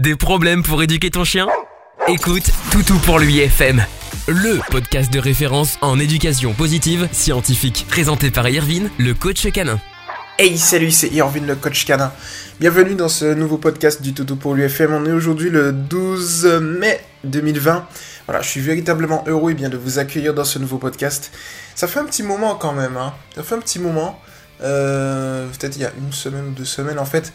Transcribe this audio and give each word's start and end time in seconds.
Des 0.00 0.16
problèmes 0.16 0.62
pour 0.62 0.82
éduquer 0.82 1.10
ton 1.10 1.24
chien? 1.24 1.46
Écoute 2.08 2.50
Toutou 2.72 2.96
pour 3.00 3.18
lui 3.18 3.40
FM, 3.40 3.84
le 4.28 4.58
podcast 4.70 5.12
de 5.12 5.18
référence 5.18 5.76
en 5.82 5.98
éducation 5.98 6.54
positive 6.54 7.06
scientifique, 7.12 7.84
présenté 7.86 8.30
par 8.30 8.48
Irvine, 8.48 8.88
le 8.96 9.12
coach 9.12 9.46
canin. 9.52 9.78
Hey, 10.38 10.56
salut, 10.56 10.90
c'est 10.90 11.08
Irvine, 11.08 11.46
le 11.46 11.54
coach 11.54 11.84
canin. 11.84 12.14
Bienvenue 12.60 12.94
dans 12.94 13.10
ce 13.10 13.34
nouveau 13.34 13.58
podcast 13.58 14.00
du 14.00 14.14
Toutou 14.14 14.36
pour 14.36 14.54
l'UFM. 14.54 14.94
On 14.94 15.04
est 15.04 15.12
aujourd'hui 15.12 15.50
le 15.50 15.70
12 15.70 16.46
mai 16.62 16.98
2020. 17.24 17.86
Voilà, 18.26 18.40
je 18.40 18.48
suis 18.48 18.62
véritablement 18.62 19.22
heureux 19.26 19.50
et 19.50 19.54
bien 19.54 19.68
de 19.68 19.76
vous 19.76 19.98
accueillir 19.98 20.32
dans 20.32 20.44
ce 20.44 20.58
nouveau 20.58 20.78
podcast. 20.78 21.30
Ça 21.74 21.86
fait 21.86 22.00
un 22.00 22.06
petit 22.06 22.22
moment 22.22 22.54
quand 22.54 22.72
même, 22.72 22.96
hein. 22.96 23.12
Ça 23.36 23.42
fait 23.42 23.54
un 23.54 23.60
petit 23.60 23.78
moment. 23.78 24.18
Euh, 24.62 25.46
peut-être 25.58 25.76
il 25.76 25.82
y 25.82 25.84
a 25.86 25.92
une 25.98 26.12
semaine 26.12 26.48
ou 26.48 26.50
deux 26.50 26.64
semaines 26.64 26.98
en 26.98 27.04
fait. 27.04 27.32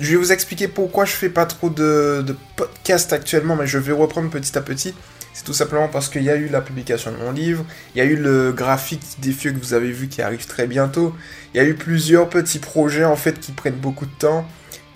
Je 0.00 0.12
vais 0.12 0.16
vous 0.16 0.32
expliquer 0.32 0.68
pourquoi 0.68 1.04
je 1.04 1.12
fais 1.12 1.28
pas 1.28 1.44
trop 1.46 1.70
de, 1.70 2.24
podcasts 2.56 3.12
actuellement, 3.12 3.56
mais 3.56 3.66
je 3.66 3.78
vais 3.78 3.92
reprendre 3.92 4.30
petit 4.30 4.56
à 4.56 4.60
petit. 4.60 4.94
C'est 5.34 5.44
tout 5.44 5.52
simplement 5.52 5.88
parce 5.88 6.08
qu'il 6.08 6.22
y 6.22 6.30
a 6.30 6.36
eu 6.36 6.48
la 6.48 6.60
publication 6.60 7.12
de 7.12 7.16
mon 7.16 7.30
livre, 7.30 7.64
il 7.94 7.98
y 7.98 8.00
a 8.00 8.04
eu 8.04 8.16
le 8.16 8.52
graphique 8.52 9.02
des 9.20 9.32
que 9.32 9.58
vous 9.58 9.74
avez 9.74 9.92
vu 9.92 10.08
qui 10.08 10.20
arrive 10.20 10.46
très 10.46 10.66
bientôt, 10.66 11.14
il 11.54 11.58
y 11.58 11.60
a 11.60 11.64
eu 11.64 11.74
plusieurs 11.74 12.28
petits 12.28 12.58
projets 12.58 13.04
en 13.04 13.14
fait 13.14 13.38
qui 13.38 13.52
prennent 13.52 13.76
beaucoup 13.76 14.06
de 14.06 14.14
temps 14.18 14.48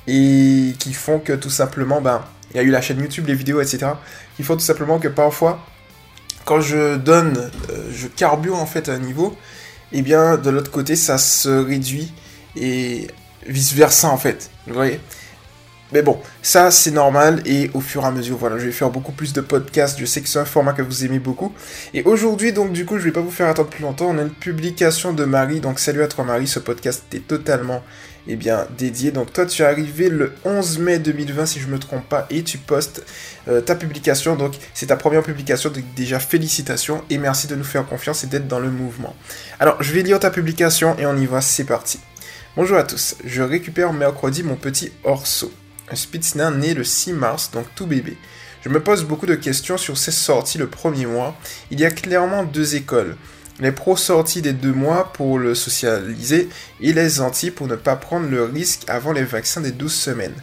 et 0.08 0.74
qui 0.80 0.94
font 0.94 1.20
que 1.20 1.32
tout 1.32 1.50
simplement, 1.50 2.00
ben, 2.00 2.24
il 2.50 2.56
y 2.56 2.60
a 2.60 2.62
eu 2.64 2.70
la 2.70 2.80
chaîne 2.80 2.98
YouTube, 2.98 3.27
les 3.28 3.34
vidéos, 3.34 3.60
etc. 3.60 3.92
qui 4.36 4.42
font 4.42 4.55
tout 4.55 4.60
simplement 4.60 4.98
que 4.98 5.08
parfois, 5.08 5.64
quand 6.44 6.60
je 6.60 6.96
donne, 6.96 7.50
euh, 7.70 7.91
je 7.92 8.08
carbure 8.08 8.56
en 8.56 8.66
fait 8.66 8.88
à 8.88 8.94
un 8.94 8.98
niveau, 8.98 9.36
et 9.92 9.98
eh 9.98 10.02
bien 10.02 10.38
de 10.38 10.50
l'autre 10.50 10.70
côté 10.70 10.96
ça 10.96 11.19
se 11.19 11.48
réduit 11.48 12.12
et 12.56 13.08
vice 13.46 13.73
versa 13.73 14.09
en 14.09 14.19
fait. 14.19 14.51
Vous 14.66 14.74
voyez? 14.74 15.01
Mais 15.92 16.00
bon, 16.00 16.19
ça 16.41 16.70
c'est 16.70 16.91
normal 16.91 17.42
et 17.45 17.70
au 17.74 17.80
fur 17.80 18.02
et 18.02 18.06
à 18.06 18.10
mesure, 18.10 18.38
voilà, 18.38 18.56
je 18.56 18.64
vais 18.64 18.73
faire 18.73 18.88
beaucoup 18.88 19.12
plus 19.12 19.34
de 19.34 19.42
podcasts. 19.42 19.98
Je 20.00 20.06
sais 20.06 20.23
que 20.23 20.28
c'est 20.28 20.38
un 20.38 20.46
format 20.46 20.73
que 20.73 20.80
vous 20.80 21.05
aimez 21.05 21.19
beaucoup. 21.19 21.53
Et 21.92 22.03
aujourd'hui, 22.05 22.55
donc 22.55 22.72
du 22.72 22.86
coup, 22.86 22.98
je 22.98 23.05
vais 23.05 23.12
pas 23.12 23.20
vous 23.20 23.31
faire 23.31 23.48
attendre 23.48 23.69
plus 23.69 23.83
longtemps. 23.83 24.06
On 24.06 24.16
a 24.16 24.22
une 24.22 24.31
publication 24.31 25.12
de 25.12 25.25
Marie. 25.27 25.61
Donc 25.61 25.78
salut 25.78 26.03
à 26.03 26.08
toi 26.08 26.25
Marie, 26.25 26.47
ce 26.47 26.61
podcast 26.61 27.05
est 27.12 27.27
totalement 27.28 27.83
eh 28.27 28.36
bien, 28.36 28.66
dédié. 28.78 29.11
Donc 29.11 29.34
toi, 29.34 29.44
tu 29.44 29.61
es 29.61 29.64
arrivé 29.66 30.09
le 30.09 30.33
11 30.47 30.78
mai 30.78 30.98
2020 30.98 31.44
si 31.44 31.61
je 31.61 31.66
me 31.66 31.78
trompe 31.78 32.09
pas 32.09 32.27
et 32.31 32.42
tu 32.42 32.56
postes 32.56 33.05
euh, 33.48 33.61
ta 33.61 33.75
publication. 33.75 34.34
Donc 34.34 34.55
c'est 34.72 34.86
ta 34.86 34.97
première 34.97 35.22
publication. 35.22 35.69
Donc 35.69 35.84
déjà 35.94 36.19
félicitations 36.19 37.03
et 37.11 37.19
merci 37.19 37.48
de 37.48 37.55
nous 37.55 37.64
faire 37.64 37.86
confiance 37.86 38.25
et 38.25 38.28
d'être 38.28 38.48
dans 38.48 38.61
le 38.61 38.70
mouvement. 38.70 39.14
Alors 39.61 39.77
je 39.83 39.92
vais 39.92 40.00
lire 40.00 40.19
ta 40.19 40.31
publication 40.31 40.97
et 40.98 41.05
on 41.05 41.19
y 41.19 41.27
va. 41.27 41.42
C'est 41.42 41.64
parti. 41.64 42.00
Bonjour 42.55 42.77
à 42.77 42.83
tous, 42.83 43.17
je 43.25 43.41
récupère 43.41 43.95
mercredi 43.95 44.42
mon 44.42 44.56
petit 44.56 44.92
Orso, 45.05 45.50
un 45.91 45.97
Spitznaz 45.97 46.55
né 46.55 46.75
le 46.75 46.84
6 46.84 47.14
mars, 47.14 47.50
donc 47.50 47.64
tout 47.75 47.86
bébé. 47.86 48.19
Je 48.62 48.69
me 48.69 48.83
pose 48.83 49.05
beaucoup 49.05 49.25
de 49.25 49.34
questions 49.34 49.78
sur 49.78 49.97
ses 49.97 50.11
sorties 50.11 50.59
le 50.59 50.67
premier 50.67 51.06
mois. 51.06 51.34
Il 51.70 51.81
y 51.81 51.86
a 51.86 51.91
clairement 51.91 52.44
deux 52.44 52.77
écoles. 52.77 53.17
Les 53.59 53.72
pros 53.72 53.97
sortis 53.97 54.42
des 54.42 54.53
deux 54.53 54.75
mois 54.75 55.14
pour 55.14 55.39
le 55.39 55.55
socialiser 55.55 56.50
et 56.83 56.92
les 56.92 57.22
anti 57.22 57.50
pour 57.50 57.69
ne 57.69 57.75
pas 57.75 57.97
prendre 57.97 58.28
le 58.28 58.44
risque 58.44 58.83
avant 58.87 59.12
les 59.12 59.25
vaccins 59.25 59.62
des 59.62 59.72
12 59.72 59.91
semaines. 59.91 60.37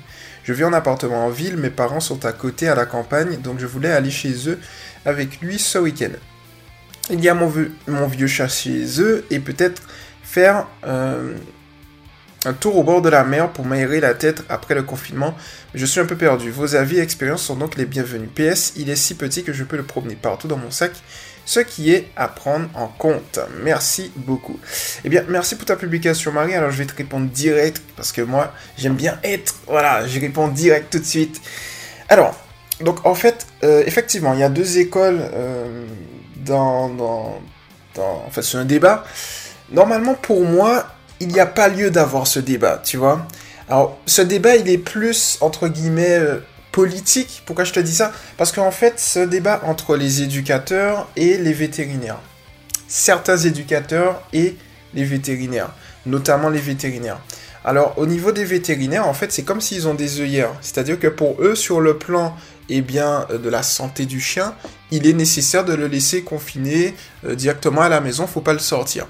Je 0.43 0.53
vis 0.53 0.63
en 0.63 0.73
appartement 0.73 1.27
en 1.27 1.29
ville, 1.29 1.57
mes 1.57 1.69
parents 1.69 1.99
sont 1.99 2.25
à 2.25 2.31
côté 2.31 2.67
à 2.67 2.73
la 2.73 2.87
campagne, 2.87 3.37
donc 3.37 3.59
je 3.59 3.67
voulais 3.67 3.91
aller 3.91 4.09
chez 4.09 4.49
eux 4.49 4.57
avec 5.05 5.41
lui 5.41 5.59
ce 5.59 5.77
week-end. 5.77 6.17
Il 7.11 7.23
y 7.23 7.29
a 7.29 7.35
mon, 7.35 7.53
mon, 7.87 8.07
vieux 8.07 8.25
chat 8.25 8.47
chez 8.47 8.99
eux 8.99 9.25
et 9.29 9.39
peut-être 9.39 9.83
faire 10.23 10.67
euh, 10.85 11.35
un 12.45 12.53
tour 12.53 12.77
au 12.77 12.83
bord 12.83 13.01
de 13.01 13.09
la 13.09 13.23
mer 13.23 13.49
pour 13.49 13.65
m'aérer 13.65 13.99
la 13.99 14.13
tête 14.13 14.43
après 14.49 14.75
le 14.75 14.83
confinement, 14.83 15.35
je 15.73 15.85
suis 15.85 15.99
un 15.99 16.05
peu 16.05 16.15
perdu. 16.15 16.51
Vos 16.51 16.75
avis 16.75 16.97
et 16.97 17.01
expériences 17.01 17.43
sont 17.43 17.55
donc 17.55 17.75
les 17.75 17.85
bienvenus. 17.85 18.29
PS, 18.33 18.73
il 18.77 18.89
est 18.89 18.95
si 18.95 19.15
petit 19.15 19.43
que 19.43 19.53
je 19.53 19.63
peux 19.63 19.77
le 19.77 19.83
promener 19.83 20.15
partout 20.15 20.47
dans 20.47 20.57
mon 20.57 20.71
sac, 20.71 20.91
ce 21.45 21.59
qui 21.59 21.91
est 21.91 22.07
à 22.15 22.27
prendre 22.27 22.69
en 22.75 22.87
compte. 22.87 23.39
Merci 23.63 24.11
beaucoup. 24.15 24.59
Eh 25.03 25.09
bien, 25.09 25.23
merci 25.27 25.55
pour 25.55 25.65
ta 25.65 25.75
publication, 25.75 26.31
Marie. 26.31 26.53
Alors, 26.53 26.71
je 26.71 26.77
vais 26.77 26.85
te 26.85 26.95
répondre 26.95 27.27
direct 27.27 27.81
parce 27.95 28.11
que 28.11 28.21
moi, 28.21 28.53
j'aime 28.77 28.95
bien 28.95 29.19
être. 29.23 29.55
Voilà, 29.67 30.07
je 30.07 30.19
réponds 30.19 30.47
direct 30.47 30.91
tout 30.91 30.99
de 30.99 31.05
suite. 31.05 31.41
Alors, 32.07 32.39
donc 32.81 33.05
en 33.05 33.15
fait, 33.15 33.47
euh, 33.63 33.83
effectivement, 33.85 34.33
il 34.33 34.39
y 34.39 34.43
a 34.43 34.49
deux 34.49 34.77
écoles 34.77 35.19
euh, 35.33 35.85
dans, 36.37 36.87
dans, 36.89 37.41
dans. 37.95 38.23
En 38.27 38.29
fait, 38.29 38.43
c'est 38.43 38.57
un 38.57 38.65
débat. 38.65 39.03
Normalement, 39.71 40.13
pour 40.13 40.45
moi, 40.45 40.87
il 41.19 41.27
n'y 41.27 41.39
a 41.39 41.45
pas 41.45 41.67
lieu 41.67 41.89
d'avoir 41.89 42.27
ce 42.27 42.39
débat, 42.39 42.81
tu 42.83 42.97
vois. 42.97 43.27
Alors, 43.67 43.99
ce 44.05 44.21
débat, 44.21 44.55
il 44.55 44.69
est 44.69 44.77
plus, 44.77 45.37
entre 45.41 45.67
guillemets, 45.67 46.17
euh, 46.17 46.39
politique. 46.71 47.43
Pourquoi 47.45 47.65
je 47.65 47.73
te 47.73 47.79
dis 47.79 47.93
ça? 47.93 48.11
Parce 48.37 48.51
qu'en 48.51 48.71
fait, 48.71 48.99
ce 48.99 49.19
débat 49.19 49.61
entre 49.65 49.95
les 49.95 50.21
éducateurs 50.21 51.07
et 51.15 51.37
les 51.37 51.53
vétérinaires. 51.53 52.19
Certains 52.87 53.37
éducateurs 53.37 54.23
et 54.33 54.55
les 54.93 55.03
vétérinaires, 55.03 55.71
notamment 56.05 56.49
les 56.49 56.59
vétérinaires. 56.59 57.19
Alors, 57.63 57.93
au 57.97 58.05
niveau 58.05 58.31
des 58.31 58.45
vétérinaires, 58.45 59.07
en 59.07 59.13
fait, 59.13 59.31
c'est 59.31 59.43
comme 59.43 59.61
s'ils 59.61 59.87
ont 59.87 59.93
des 59.93 60.21
œillères. 60.21 60.53
C'est-à-dire 60.61 60.99
que 60.99 61.07
pour 61.07 61.41
eux, 61.41 61.55
sur 61.55 61.81
le 61.81 61.97
plan 61.97 62.35
eh 62.69 62.81
bien, 62.81 63.27
euh, 63.29 63.37
de 63.37 63.49
la 63.49 63.63
santé 63.63 64.05
du 64.05 64.19
chien, 64.19 64.55
il 64.91 65.05
est 65.05 65.13
nécessaire 65.13 65.65
de 65.65 65.73
le 65.73 65.87
laisser 65.87 66.23
confiner 66.23 66.95
euh, 67.25 67.35
directement 67.35 67.81
à 67.81 67.89
la 67.89 68.01
maison, 68.01 68.25
faut 68.25 68.41
pas 68.41 68.53
le 68.53 68.59
sortir. 68.59 69.07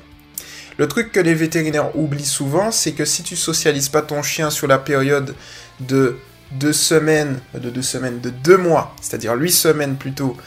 Le 0.79 0.88
truc 0.88 1.12
que 1.12 1.19
les 1.19 1.34
vétérinaires 1.34 1.94
oublient 1.97 2.23
souvent, 2.23 2.72
c'est 2.72 2.94
que 2.94 3.03
si 3.03 3.22
tu 3.22 3.35
socialises 3.35 3.90
pas 3.90 4.01
ton 4.01 4.23
chien 4.23 4.50
sur 4.50 4.66
la 4.66 4.78
période 4.78 5.35
de 5.81 6.16
deux 6.53 6.72
semaines, 6.72 7.41
de 7.53 7.69
deux 7.69 7.81
semaines, 7.81 8.22
de 8.22 8.29
deux 8.29 8.56
mois, 8.56 8.95
c'est-à-dire 9.01 9.34
huit 9.34 9.51
semaines 9.51 9.97
plutôt, 9.97 10.38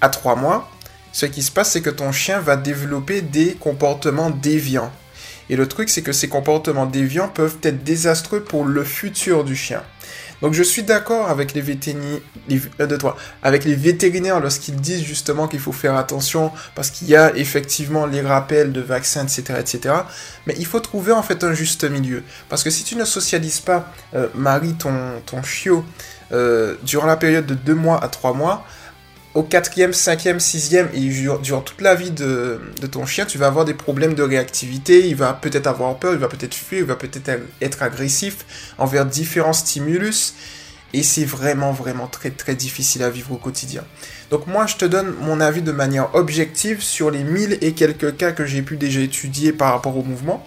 à 0.00 0.08
trois 0.08 0.34
mois, 0.34 0.70
ce 1.12 1.26
qui 1.26 1.42
se 1.42 1.52
passe, 1.52 1.72
c'est 1.72 1.82
que 1.82 1.90
ton 1.90 2.10
chien 2.10 2.40
va 2.40 2.56
développer 2.56 3.20
des 3.20 3.52
comportements 3.52 4.30
déviants. 4.30 4.90
Et 5.50 5.56
le 5.56 5.68
truc, 5.68 5.90
c'est 5.90 6.00
que 6.00 6.12
ces 6.12 6.30
comportements 6.30 6.86
déviants 6.86 7.28
peuvent 7.28 7.58
être 7.62 7.84
désastreux 7.84 8.42
pour 8.42 8.64
le 8.64 8.84
futur 8.84 9.44
du 9.44 9.54
chien. 9.54 9.82
Donc 10.40 10.54
je 10.54 10.62
suis 10.62 10.82
d'accord 10.82 11.30
avec 11.30 11.54
les 11.54 11.60
vétérinaires, 11.60 12.20
euh, 12.80 12.98
avec 13.42 13.64
les 13.64 13.76
vétérinaires 13.76 14.40
lorsqu'ils 14.40 14.76
disent 14.76 15.04
justement 15.04 15.46
qu'il 15.46 15.60
faut 15.60 15.72
faire 15.72 15.96
attention 15.96 16.50
parce 16.74 16.90
qu'il 16.90 17.08
y 17.08 17.16
a 17.16 17.34
effectivement 17.36 18.06
les 18.06 18.20
rappels 18.20 18.72
de 18.72 18.80
vaccins, 18.80 19.24
etc., 19.24 19.54
etc. 19.60 19.94
Mais 20.46 20.54
il 20.58 20.66
faut 20.66 20.80
trouver 20.80 21.12
en 21.12 21.22
fait 21.22 21.44
un 21.44 21.52
juste 21.52 21.84
milieu. 21.84 22.22
Parce 22.48 22.64
que 22.64 22.70
si 22.70 22.82
tu 22.82 22.96
ne 22.96 23.04
socialises 23.04 23.60
pas, 23.60 23.92
euh, 24.14 24.28
Marie, 24.34 24.74
ton, 24.74 24.92
ton 25.26 25.42
chiot, 25.42 25.84
euh, 26.32 26.76
durant 26.82 27.06
la 27.06 27.16
période 27.16 27.44
de 27.44 27.54
2 27.54 27.74
mois 27.74 28.02
à 28.02 28.08
3 28.08 28.32
mois, 28.32 28.64
au 29.34 29.42
quatrième, 29.42 29.92
cinquième, 29.92 30.40
sixième 30.40 30.88
et 30.92 31.00
durant 31.42 31.62
toute 31.62 31.80
la 31.80 31.94
vie 31.94 32.10
de, 32.10 32.60
ton 32.90 33.06
chien, 33.06 33.24
tu 33.24 33.38
vas 33.38 33.46
avoir 33.46 33.64
des 33.64 33.74
problèmes 33.74 34.14
de 34.14 34.22
réactivité, 34.22 35.08
il 35.08 35.16
va 35.16 35.32
peut-être 35.32 35.66
avoir 35.66 35.96
peur, 35.96 36.12
il 36.12 36.18
va 36.18 36.28
peut-être 36.28 36.54
fuir, 36.54 36.80
il 36.80 36.86
va 36.86 36.96
peut-être 36.96 37.40
être 37.60 37.82
agressif 37.82 38.44
envers 38.78 39.06
différents 39.06 39.54
stimulus. 39.54 40.34
Et 40.94 41.02
c'est 41.02 41.24
vraiment, 41.24 41.72
vraiment 41.72 42.06
très, 42.06 42.30
très 42.30 42.54
difficile 42.54 43.02
à 43.02 43.08
vivre 43.08 43.32
au 43.32 43.38
quotidien. 43.38 43.82
Donc 44.30 44.46
moi, 44.46 44.66
je 44.66 44.76
te 44.76 44.84
donne 44.84 45.14
mon 45.22 45.40
avis 45.40 45.62
de 45.62 45.72
manière 45.72 46.14
objective 46.14 46.82
sur 46.82 47.10
les 47.10 47.24
mille 47.24 47.56
et 47.62 47.72
quelques 47.72 48.18
cas 48.18 48.32
que 48.32 48.44
j'ai 48.44 48.60
pu 48.60 48.76
déjà 48.76 49.00
étudier 49.00 49.54
par 49.54 49.72
rapport 49.72 49.96
au 49.96 50.02
mouvement. 50.02 50.46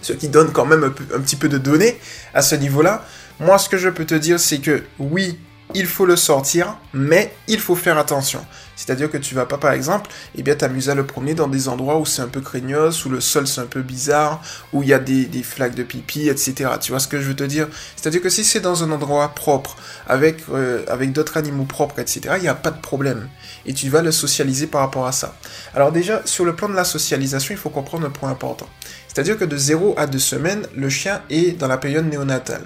Ce 0.00 0.14
qui 0.14 0.28
donne 0.28 0.52
quand 0.52 0.64
même 0.64 0.84
un 0.84 1.20
petit 1.20 1.36
peu 1.36 1.50
de 1.50 1.58
données 1.58 1.98
à 2.32 2.40
ce 2.40 2.54
niveau-là. 2.54 3.04
Moi, 3.40 3.58
ce 3.58 3.68
que 3.68 3.76
je 3.76 3.90
peux 3.90 4.06
te 4.06 4.14
dire, 4.14 4.40
c'est 4.40 4.58
que 4.58 4.82
oui, 4.98 5.38
il 5.74 5.86
faut 5.86 6.06
le 6.06 6.16
sortir, 6.16 6.76
mais 6.94 7.34
il 7.46 7.60
faut 7.60 7.76
faire 7.76 7.98
attention. 7.98 8.44
C'est-à-dire 8.78 9.10
que 9.10 9.18
tu 9.18 9.34
vas 9.34 9.44
pas, 9.44 9.58
par 9.58 9.72
exemple, 9.72 10.08
eh 10.36 10.42
bien, 10.42 10.54
t'amuser 10.54 10.92
à 10.92 10.94
le 10.94 11.04
promener 11.04 11.34
dans 11.34 11.48
des 11.48 11.68
endroits 11.68 11.98
où 11.98 12.06
c'est 12.06 12.22
un 12.22 12.28
peu 12.28 12.40
craignos, 12.40 13.04
où 13.04 13.08
le 13.10 13.20
sol 13.20 13.48
c'est 13.48 13.60
un 13.60 13.66
peu 13.66 13.82
bizarre, 13.82 14.40
où 14.72 14.84
il 14.84 14.88
y 14.88 14.94
a 14.94 15.00
des, 15.00 15.28
flaques 15.42 15.74
de 15.74 15.82
pipi, 15.82 16.28
etc. 16.28 16.70
Tu 16.80 16.92
vois 16.92 17.00
ce 17.00 17.08
que 17.08 17.20
je 17.20 17.26
veux 17.26 17.34
te 17.34 17.42
dire? 17.42 17.66
C'est-à-dire 17.96 18.22
que 18.22 18.30
si 18.30 18.44
c'est 18.44 18.60
dans 18.60 18.84
un 18.84 18.92
endroit 18.92 19.28
propre, 19.34 19.76
avec, 20.06 20.44
euh, 20.52 20.84
avec 20.88 21.12
d'autres 21.12 21.36
animaux 21.36 21.64
propres, 21.64 21.98
etc., 21.98 22.36
il 22.36 22.42
n'y 22.42 22.48
a 22.48 22.54
pas 22.54 22.70
de 22.70 22.80
problème. 22.80 23.28
Et 23.66 23.74
tu 23.74 23.90
vas 23.90 24.00
le 24.00 24.12
socialiser 24.12 24.68
par 24.68 24.82
rapport 24.82 25.06
à 25.06 25.12
ça. 25.12 25.34
Alors 25.74 25.90
déjà, 25.90 26.22
sur 26.24 26.44
le 26.44 26.54
plan 26.54 26.68
de 26.68 26.74
la 26.74 26.84
socialisation, 26.84 27.52
il 27.52 27.58
faut 27.58 27.70
comprendre 27.70 28.06
un 28.06 28.10
point 28.10 28.30
important. 28.30 28.68
C'est-à-dire 29.08 29.36
que 29.36 29.44
de 29.44 29.56
0 29.56 29.94
à 29.98 30.06
2 30.06 30.18
semaines, 30.20 30.66
le 30.76 30.88
chien 30.88 31.22
est 31.30 31.58
dans 31.58 31.66
la 31.66 31.78
période 31.78 32.08
néonatale. 32.08 32.64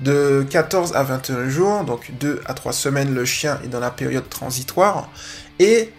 De 0.00 0.46
14 0.48 0.94
à 0.94 1.02
21 1.02 1.48
jours, 1.48 1.84
donc 1.84 2.12
2 2.20 2.40
à 2.46 2.54
3 2.54 2.72
semaines, 2.72 3.14
le 3.14 3.24
chien 3.24 3.58
est 3.64 3.68
dans 3.68 3.80
la 3.80 3.90
période 3.90 4.28
transitoire. 4.28 5.10
Et 5.58 5.92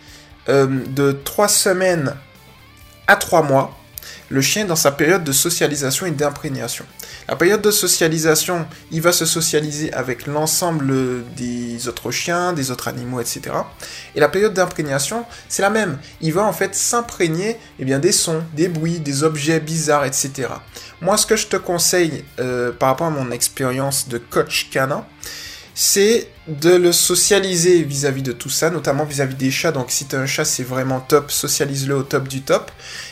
euh, 0.47 0.67
de 0.87 1.11
3 1.11 1.47
semaines 1.47 2.15
à 3.07 3.15
3 3.15 3.43
mois, 3.43 3.78
le 4.29 4.41
chien 4.41 4.65
dans 4.65 4.75
sa 4.75 4.91
période 4.91 5.23
de 5.23 5.31
socialisation 5.31 6.05
et 6.05 6.11
d'imprégnation. 6.11 6.85
La 7.27 7.35
période 7.35 7.61
de 7.61 7.71
socialisation, 7.71 8.65
il 8.91 9.01
va 9.01 9.11
se 9.11 9.25
socialiser 9.25 9.91
avec 9.93 10.27
l'ensemble 10.27 11.23
des 11.35 11.87
autres 11.87 12.11
chiens, 12.11 12.53
des 12.53 12.71
autres 12.71 12.87
animaux, 12.87 13.19
etc. 13.19 13.41
Et 14.15 14.19
la 14.19 14.29
période 14.29 14.53
d'imprégnation, 14.53 15.25
c'est 15.47 15.61
la 15.61 15.69
même. 15.69 15.97
Il 16.21 16.33
va 16.33 16.43
en 16.43 16.53
fait 16.53 16.75
s'imprégner 16.75 17.57
eh 17.79 17.85
bien, 17.85 17.99
des 17.99 18.11
sons, 18.11 18.43
des 18.55 18.67
bruits, 18.67 18.99
des 18.99 19.23
objets 19.23 19.59
bizarres, 19.59 20.05
etc. 20.05 20.49
Moi, 21.01 21.17
ce 21.17 21.25
que 21.25 21.35
je 21.35 21.47
te 21.47 21.57
conseille 21.57 22.23
euh, 22.39 22.71
par 22.71 22.89
rapport 22.89 23.07
à 23.07 23.11
mon 23.11 23.31
expérience 23.31 24.07
de 24.07 24.17
coach 24.17 24.69
canin, 24.71 25.05
c'est 25.81 26.27
de 26.49 26.71
le 26.71 26.91
socialiser 26.91 27.83
vis-à-vis 27.83 28.21
de 28.21 28.33
tout 28.33 28.49
ça, 28.49 28.69
notamment 28.69 29.05
vis-à-vis 29.05 29.35
des 29.35 29.49
chats. 29.49 29.71
Donc 29.71 29.91
si 29.91 30.07
tu 30.07 30.17
un 30.17 30.25
chat, 30.25 30.43
c'est 30.43 30.63
vraiment 30.63 30.99
top, 30.99 31.31
socialise-le 31.31 31.95
au 31.95 32.03
top 32.03 32.27
du 32.27 32.41
top. 32.41 32.69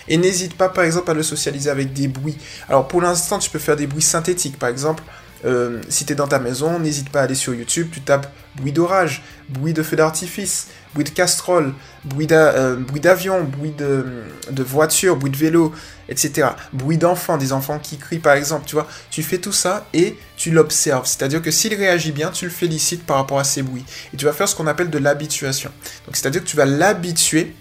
Et 0.10 0.18
n'hésite 0.18 0.54
pas 0.54 0.68
par 0.68 0.84
exemple 0.84 1.10
à 1.10 1.14
le 1.14 1.24
socialiser 1.24 1.70
avec 1.70 1.94
des 1.94 2.10
bruits. 2.10 2.38
Alors 2.68 2.86
pour 2.90 3.02
l'instant, 3.02 3.40
tu 3.40 3.50
peux 3.50 3.58
faire 3.58 3.78
des 3.78 3.88
bruits 3.88 4.02
synthétiques. 4.02 4.60
Par 4.60 4.68
exemple, 4.68 5.02
euh, 5.46 5.82
si 5.90 6.06
tu 6.06 6.14
es 6.14 6.16
dans 6.16 6.28
ta 6.28 6.40
maison, 6.40 6.80
n'hésite 6.80 7.10
pas 7.10 7.22
à 7.22 7.24
aller 7.24 7.36
sur 7.36 7.54
YouTube, 7.54 7.90
tu 7.92 8.02
tapes 8.02 8.32
bruit 8.56 8.72
d'orage, 8.72 9.24
bruit 9.50 9.74
de 9.74 9.84
feu 9.84 9.96
d'artifice, 9.96 10.68
bruit 10.94 11.04
de 11.04 11.10
casserole, 11.10 11.74
bruit 12.04 12.28
euh, 12.32 12.76
d'avion, 13.02 13.44
bruit 13.44 13.72
de, 13.72 14.06
de 14.50 14.64
voiture, 14.64 15.16
bruit 15.16 15.32
de 15.32 15.38
vélo, 15.38 15.74
etc. 16.10 16.50
Bruit 16.74 16.98
d'enfants, 16.98 17.38
des 17.38 17.54
enfants 17.54 17.80
qui 17.80 17.98
crient 17.98 18.20
par 18.20 18.34
exemple, 18.34 18.66
tu 18.66 18.76
vois. 18.76 18.88
Tu 19.12 19.22
fais 19.22 19.38
tout 19.38 19.52
ça 19.52 19.86
et 19.94 20.18
tu 20.38 20.52
l'observes. 20.52 21.06
C'est-à-dire 21.06 21.42
que 21.42 21.52
s'il 21.52 21.74
réagit 21.76 22.12
bien, 22.12 22.32
tu 22.32 22.46
le 22.46 22.52
félicites 22.52 23.06
par 23.06 23.18
rapport 23.18 23.40
à 23.40 23.44
ces 23.44 23.62
bruits. 23.62 23.86
Et 24.14 24.18
tu 24.18 24.26
vas 24.26 24.34
faire 24.34 24.48
ce 24.48 24.56
qu'on 24.56 24.68
appelle 24.68 24.90
de 24.90 24.98
l'habituation. 24.98 25.72
Donc 26.06 26.16
c'est-à-dire 26.16 26.44
que 26.44 26.48
tu 26.48 26.58
vas 26.58 26.66
l'habituer 26.66 27.54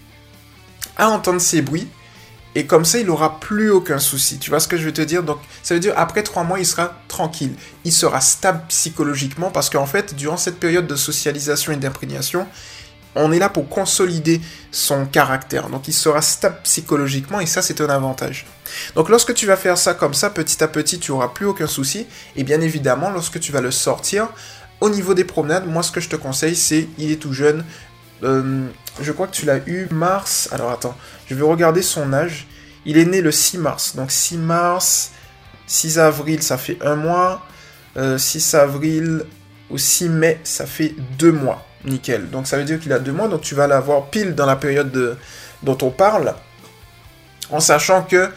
à 0.97 1.09
entendre 1.09 1.39
ces 1.39 1.61
bruits 1.61 1.87
et 2.55 2.65
comme 2.65 2.85
ça, 2.85 2.97
il 2.97 3.05
n'aura 3.05 3.39
plus 3.39 3.69
aucun 3.69 3.99
souci. 3.99 4.39
Tu 4.39 4.49
vois 4.49 4.59
ce 4.59 4.67
que 4.67 4.77
je 4.77 4.85
veux 4.85 4.93
te 4.93 5.01
dire? 5.01 5.21
Donc, 5.21 5.39
ça 5.61 5.73
veut 5.73 5.79
dire 5.79 5.93
après 5.95 6.23
trois 6.23 6.43
mois, 6.43 6.59
il 6.59 6.65
sera 6.65 6.95
tranquille. 7.07 7.53
Il 7.83 7.91
sera 7.91 8.19
stable 8.19 8.61
psychologiquement 8.69 9.51
parce 9.51 9.69
qu'en 9.69 9.85
fait, 9.85 10.15
durant 10.15 10.37
cette 10.37 10.59
période 10.59 10.87
de 10.87 10.95
socialisation 10.95 11.71
et 11.71 11.75
d'imprégnation, 11.75 12.47
on 13.15 13.31
est 13.31 13.39
là 13.39 13.49
pour 13.49 13.67
consolider 13.69 14.41
son 14.71 15.05
caractère. 15.05 15.69
Donc, 15.69 15.87
il 15.87 15.93
sera 15.93 16.21
stable 16.21 16.57
psychologiquement 16.63 17.39
et 17.39 17.45
ça, 17.45 17.61
c'est 17.61 17.81
un 17.81 17.89
avantage. 17.89 18.45
Donc, 18.95 19.09
lorsque 19.09 19.33
tu 19.33 19.45
vas 19.45 19.55
faire 19.55 19.77
ça 19.77 19.93
comme 19.93 20.13
ça, 20.13 20.29
petit 20.29 20.63
à 20.63 20.67
petit, 20.67 20.99
tu 20.99 21.11
n'auras 21.11 21.29
plus 21.29 21.45
aucun 21.45 21.67
souci. 21.67 22.07
Et 22.35 22.43
bien 22.43 22.61
évidemment, 22.61 23.09
lorsque 23.09 23.39
tu 23.39 23.51
vas 23.51 23.61
le 23.61 23.71
sortir, 23.71 24.29
au 24.79 24.89
niveau 24.89 25.13
des 25.13 25.23
promenades, 25.23 25.67
moi, 25.67 25.83
ce 25.83 25.91
que 25.91 25.99
je 25.99 26.09
te 26.09 26.15
conseille, 26.15 26.55
c'est 26.55 26.87
il 26.97 27.11
est 27.11 27.17
tout 27.17 27.33
jeune. 27.33 27.65
Euh, 28.23 28.67
je 28.99 29.11
crois 29.11 29.27
que 29.27 29.35
tu 29.35 29.45
l'as 29.45 29.59
eu 29.67 29.87
mars. 29.91 30.49
Alors 30.51 30.71
attends, 30.71 30.95
je 31.27 31.35
vais 31.35 31.43
regarder 31.43 31.81
son 31.81 32.13
âge. 32.13 32.47
Il 32.85 32.97
est 32.97 33.05
né 33.05 33.21
le 33.21 33.31
6 33.31 33.57
mars. 33.57 33.95
Donc 33.95 34.11
6 34.11 34.37
mars, 34.37 35.11
6 35.67 35.99
avril, 35.99 36.41
ça 36.41 36.57
fait 36.57 36.77
un 36.81 36.95
mois. 36.95 37.45
6 37.95 38.53
euh, 38.53 38.61
avril 38.61 39.23
au 39.69 39.77
6 39.77 40.09
mai, 40.09 40.39
ça 40.43 40.65
fait 40.65 40.93
deux 41.17 41.31
mois. 41.31 41.65
Nickel. 41.83 42.29
Donc 42.29 42.47
ça 42.47 42.57
veut 42.57 42.63
dire 42.63 42.79
qu'il 42.79 42.93
a 42.93 42.99
deux 42.99 43.11
mois. 43.11 43.27
Donc 43.27 43.41
tu 43.41 43.55
vas 43.55 43.67
l'avoir 43.67 44.05
pile 44.07 44.35
dans 44.35 44.45
la 44.45 44.55
période 44.55 44.91
de, 44.91 45.15
dont 45.63 45.77
on 45.81 45.89
parle. 45.89 46.33
En 47.49 47.59
sachant 47.59 48.03
que, 48.03 48.29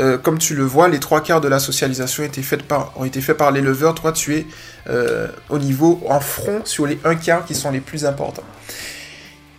euh, 0.00 0.18
comme 0.18 0.38
tu 0.38 0.54
le 0.54 0.62
vois, 0.62 0.88
les 0.88 1.00
trois 1.00 1.20
quarts 1.20 1.40
de 1.40 1.48
la 1.48 1.58
socialisation 1.58 2.22
ont 2.22 2.26
été 2.26 2.42
faits 2.42 2.62
par, 2.62 3.50
l'éleveur. 3.50 3.94
Toi, 3.94 4.12
tu 4.12 4.36
es 4.36 4.46
au 5.48 5.58
niveau 5.58 6.00
en 6.08 6.20
front 6.20 6.62
sur 6.64 6.86
les 6.86 6.98
un 7.04 7.14
quart 7.14 7.44
qui 7.44 7.54
sont 7.54 7.70
les 7.70 7.80
plus 7.80 8.04
importants. 8.04 8.44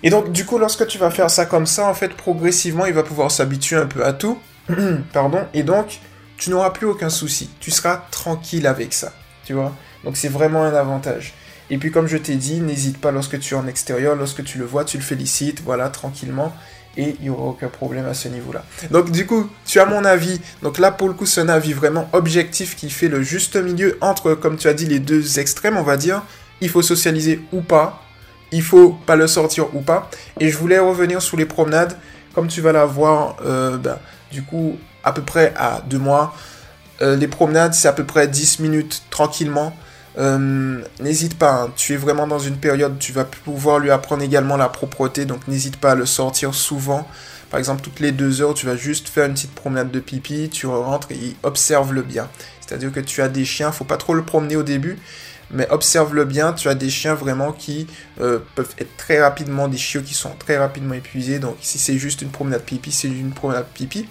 Et 0.04 0.10
donc, 0.10 0.34
du 0.34 0.46
coup, 0.46 0.58
lorsque 0.58 0.86
tu 0.86 0.98
vas 0.98 1.10
faire 1.10 1.32
ça 1.32 1.46
comme 1.46 1.66
ça, 1.66 1.88
en 1.88 1.94
fait, 1.94 2.10
progressivement, 2.10 2.86
il 2.86 2.94
va 2.94 3.04
pouvoir 3.04 3.32
s'habituer 3.32 3.78
un 3.78 3.86
peu 3.86 4.06
à 4.06 4.12
tout. 4.12 4.38
Pardon. 5.14 5.48
Et 5.54 5.64
donc, 5.64 6.00
tu 6.38 6.50
n'auras 6.50 6.72
plus 6.72 6.86
aucun 6.86 7.10
souci. 7.10 7.50
Tu 7.62 7.72
seras 7.72 8.04
tranquille 8.12 8.68
avec 8.68 8.94
ça. 8.94 9.14
Tu 9.46 9.54
vois? 9.54 9.74
Donc, 10.04 10.18
c'est 10.18 10.28
vraiment 10.28 10.64
un 10.64 10.74
avantage. 10.74 11.34
Et 11.70 11.78
puis, 11.78 11.90
comme 11.90 12.08
je 12.08 12.18
t'ai 12.18 12.36
dit, 12.36 12.60
n'hésite 12.60 13.00
pas 13.00 13.12
lorsque 13.12 13.40
tu 13.40 13.54
es 13.54 13.58
en 13.58 13.66
extérieur, 13.66 14.18
lorsque 14.18 14.44
tu 14.44 14.58
le 14.58 14.66
vois, 14.66 14.84
tu 14.84 14.98
le 14.98 15.04
félicites, 15.04 15.62
voilà, 15.64 15.88
tranquillement. 15.88 16.54
Et 16.98 17.16
il 17.20 17.24
n'y 17.24 17.30
aura 17.30 17.46
aucun 17.46 17.70
problème 17.70 18.06
à 18.06 18.14
ce 18.14 18.28
niveau-là. 18.28 18.66
Donc, 18.92 19.10
du 19.10 19.26
coup, 19.26 19.50
tu 19.66 19.80
as 19.80 19.86
mon 19.86 20.04
avis. 20.04 20.42
Donc 20.62 20.80
là, 20.80 20.92
pour 20.92 21.08
le 21.08 21.14
coup, 21.14 21.26
c'est 21.26 21.42
un 21.42 21.50
avis 21.50 21.74
vraiment 21.74 22.10
objectif 22.12 22.76
qui 22.76 22.90
fait 22.90 23.08
le 23.08 23.24
juste 23.24 23.56
milieu 23.56 23.98
entre, 24.02 24.36
comme 24.36 24.58
tu 24.58 24.68
as 24.68 24.74
dit, 24.74 24.86
les 24.86 25.00
deux 25.00 25.40
extrêmes, 25.40 25.78
on 25.78 25.84
va 25.84 25.96
dire. 25.96 26.22
Il 26.62 26.70
faut 26.70 26.82
socialiser 26.82 27.42
ou 27.52 27.62
pas 27.62 28.03
il 28.54 28.62
faut 28.62 28.92
pas 29.06 29.16
le 29.16 29.28
sortir 29.28 29.76
ou 29.76 29.82
pas. 29.82 30.10
Et 30.40 30.50
je 30.50 30.58
voulais 30.58 30.80
revenir 30.80 31.22
sur 31.22 31.38
les 31.38 31.46
promenades, 31.46 31.98
comme 32.34 32.48
tu 32.48 32.62
vas 32.62 32.72
la 32.72 32.86
voir, 32.86 33.36
euh, 33.46 33.78
ben, 33.78 33.98
du 34.32 34.44
coup, 34.44 34.78
à 35.04 35.12
peu 35.12 35.22
près 35.22 35.54
à 35.58 35.82
deux 35.88 36.00
mois. 36.00 36.36
Euh, 37.02 37.16
les 37.16 37.28
promenades, 37.28 37.74
c'est 37.74 37.88
à 37.88 37.94
peu 37.94 38.06
près 38.06 38.28
10 38.28 38.60
minutes 38.60 39.04
tranquillement. 39.10 39.76
Euh, 40.20 40.82
n'hésite 41.00 41.40
pas, 41.40 41.64
hein. 41.64 41.74
tu 41.76 41.94
es 41.94 41.98
vraiment 41.98 42.28
dans 42.28 42.38
une 42.38 42.58
période, 42.58 43.00
tu 43.00 43.12
vas 43.12 43.24
pouvoir 43.24 43.80
lui 43.80 43.90
apprendre 43.90 44.22
également 44.22 44.58
la 44.58 44.70
propreté, 44.70 45.26
donc 45.26 45.48
n'hésite 45.48 45.78
pas 45.78 45.92
à 45.92 45.96
le 45.96 46.06
sortir 46.06 46.54
souvent. 46.54 47.08
Par 47.50 47.58
exemple, 47.58 47.82
toutes 47.82 48.00
les 48.00 48.12
deux 48.12 48.42
heures, 48.42 48.54
tu 48.54 48.68
vas 48.68 48.76
juste 48.76 49.10
faire 49.10 49.26
une 49.26 49.34
petite 49.34 49.56
promenade 49.56 49.90
de 49.90 50.00
pipi, 50.00 50.50
tu 50.52 50.68
rentres 50.68 51.12
et 51.12 51.36
observe 51.42 51.94
le 51.94 52.04
bien. 52.04 52.30
C'est-à-dire 52.74 52.92
que 52.92 53.02
tu 53.02 53.22
as 53.22 53.30
des 53.30 53.46
chiens, 53.46 53.72
faut 53.72 53.84
pas 53.84 53.98
trop 53.98 54.16
le 54.16 54.24
promener 54.24 54.56
au 54.56 54.64
début, 54.64 54.98
mais 55.52 55.70
observe-le 55.70 56.26
bien, 56.26 56.54
tu 56.54 56.70
as 56.70 56.74
des 56.74 56.90
chiens 56.90 57.14
vraiment 57.14 57.52
qui 57.52 57.86
euh, 58.20 58.40
peuvent 58.56 58.74
être 58.80 58.98
très 58.98 59.22
rapidement, 59.22 59.68
des 59.68 59.78
chiots 59.78 60.02
qui 60.02 60.16
sont 60.16 60.32
très 60.40 60.58
rapidement 60.58 60.96
épuisés, 60.96 61.38
donc 61.38 61.56
si 61.62 61.78
c'est 61.78 62.00
juste 62.00 62.24
une 62.24 62.32
promenade 62.32 62.64
pipi, 62.64 62.92
c'est 62.92 63.10
une 63.10 63.32
promenade 63.32 63.68
pipi. 63.76 64.08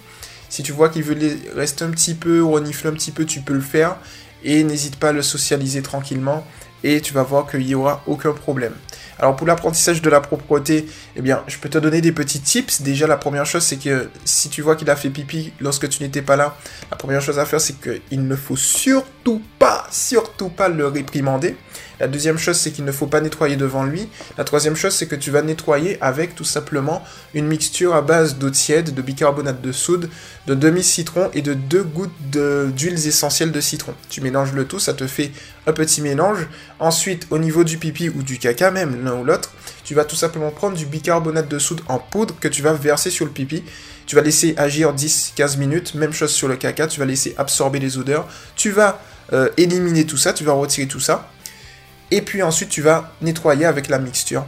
Si 0.47 0.63
tu 0.63 0.71
vois 0.71 0.87
qu'il 0.87 1.03
veut 1.03 1.17
rester 1.53 1.83
un 1.83 1.91
petit 1.91 2.13
peu, 2.13 2.41
renifler 2.41 2.89
un 2.89 2.93
petit 2.93 3.11
peu, 3.11 3.25
tu 3.25 3.41
peux 3.41 3.53
le 3.53 3.59
faire, 3.59 3.97
et 4.45 4.63
n'hésite 4.63 4.95
pas 4.95 5.09
à 5.09 5.11
le 5.11 5.21
socialiser 5.21 5.81
tranquillement, 5.81 6.47
et 6.83 7.01
tu 7.01 7.13
vas 7.13 7.23
voir 7.23 7.49
qu'il 7.49 7.65
n'y 7.65 7.75
aura 7.75 8.01
aucun 8.07 8.33
problème. 8.33 8.73
Alors 9.19 9.35
pour 9.35 9.47
l'apprentissage 9.47 10.01
de 10.01 10.09
la 10.09 10.19
propreté, 10.21 10.87
eh 11.15 11.21
bien, 11.21 11.43
je 11.47 11.57
peux 11.57 11.69
te 11.69 11.77
donner 11.77 12.01
des 12.01 12.11
petits 12.11 12.41
tips. 12.41 12.81
Déjà, 12.81 13.07
la 13.07 13.17
première 13.17 13.45
chose, 13.45 13.63
c'est 13.63 13.77
que 13.77 14.09
si 14.25 14.49
tu 14.49 14.61
vois 14.61 14.75
qu'il 14.75 14.89
a 14.89 14.95
fait 14.95 15.09
pipi 15.09 15.53
lorsque 15.59 15.87
tu 15.87 16.03
n'étais 16.03 16.21
pas 16.21 16.35
là, 16.35 16.57
la 16.91 16.97
première 16.97 17.21
chose 17.21 17.39
à 17.39 17.45
faire, 17.45 17.61
c'est 17.61 17.79
qu'il 17.79 18.27
ne 18.27 18.35
faut 18.35 18.55
surtout 18.55 19.41
pas, 19.59 19.87
surtout 19.91 20.49
pas 20.49 20.67
le 20.67 20.87
réprimander. 20.87 21.55
La 21.99 22.07
deuxième 22.07 22.37
chose, 22.37 22.57
c'est 22.57 22.71
qu'il 22.71 22.85
ne 22.85 22.91
faut 22.91 23.07
pas 23.07 23.21
nettoyer 23.21 23.55
devant 23.55 23.83
lui. 23.83 24.07
La 24.37 24.43
troisième 24.43 24.75
chose, 24.75 24.93
c'est 24.93 25.07
que 25.07 25.15
tu 25.15 25.31
vas 25.31 25.41
nettoyer 25.41 25.97
avec 26.01 26.35
tout 26.35 26.43
simplement 26.43 27.03
une 27.33 27.47
mixture 27.47 27.95
à 27.95 28.01
base 28.01 28.37
d'eau 28.37 28.49
tiède, 28.49 28.93
de 28.93 29.01
bicarbonate 29.01 29.61
de 29.61 29.71
soude, 29.71 30.09
de 30.47 30.55
demi-citron 30.55 31.29
et 31.33 31.41
de 31.41 31.53
deux 31.53 31.83
gouttes 31.83 32.11
d'huiles 32.31 33.07
essentielles 33.07 33.51
de 33.51 33.61
citron. 33.61 33.93
Tu 34.09 34.21
mélanges 34.21 34.53
le 34.53 34.65
tout, 34.65 34.79
ça 34.79 34.93
te 34.93 35.07
fait 35.07 35.31
un 35.67 35.73
petit 35.73 36.01
mélange. 36.01 36.47
Ensuite, 36.79 37.27
au 37.29 37.37
niveau 37.37 37.63
du 37.63 37.77
pipi 37.77 38.09
ou 38.09 38.23
du 38.23 38.39
caca, 38.39 38.71
même 38.71 39.03
l'un 39.03 39.15
ou 39.15 39.23
l'autre, 39.23 39.51
tu 39.83 39.93
vas 39.93 40.05
tout 40.05 40.15
simplement 40.15 40.51
prendre 40.51 40.75
du 40.75 40.85
bicarbonate 40.85 41.47
de 41.47 41.59
soude 41.59 41.81
en 41.87 41.99
poudre 41.99 42.35
que 42.39 42.47
tu 42.47 42.61
vas 42.61 42.73
verser 42.73 43.09
sur 43.09 43.25
le 43.25 43.31
pipi. 43.31 43.63
Tu 44.05 44.15
vas 44.15 44.21
laisser 44.21 44.53
agir 44.57 44.93
10-15 44.93 45.57
minutes, 45.57 45.95
même 45.95 46.13
chose 46.13 46.31
sur 46.31 46.47
le 46.47 46.55
caca, 46.55 46.87
tu 46.87 46.99
vas 46.99 47.05
laisser 47.05 47.35
absorber 47.37 47.79
les 47.79 47.97
odeurs. 47.97 48.27
Tu 48.55 48.71
vas 48.71 49.01
euh, 49.31 49.49
éliminer 49.57 50.05
tout 50.05 50.17
ça, 50.17 50.33
tu 50.33 50.43
vas 50.43 50.53
retirer 50.53 50.87
tout 50.87 50.99
ça. 50.99 51.29
Et 52.11 52.21
puis 52.21 52.43
ensuite, 52.43 52.69
tu 52.69 52.81
vas 52.81 53.11
nettoyer 53.21 53.65
avec 53.65 53.89
la 53.89 53.99
mixture 53.99 54.45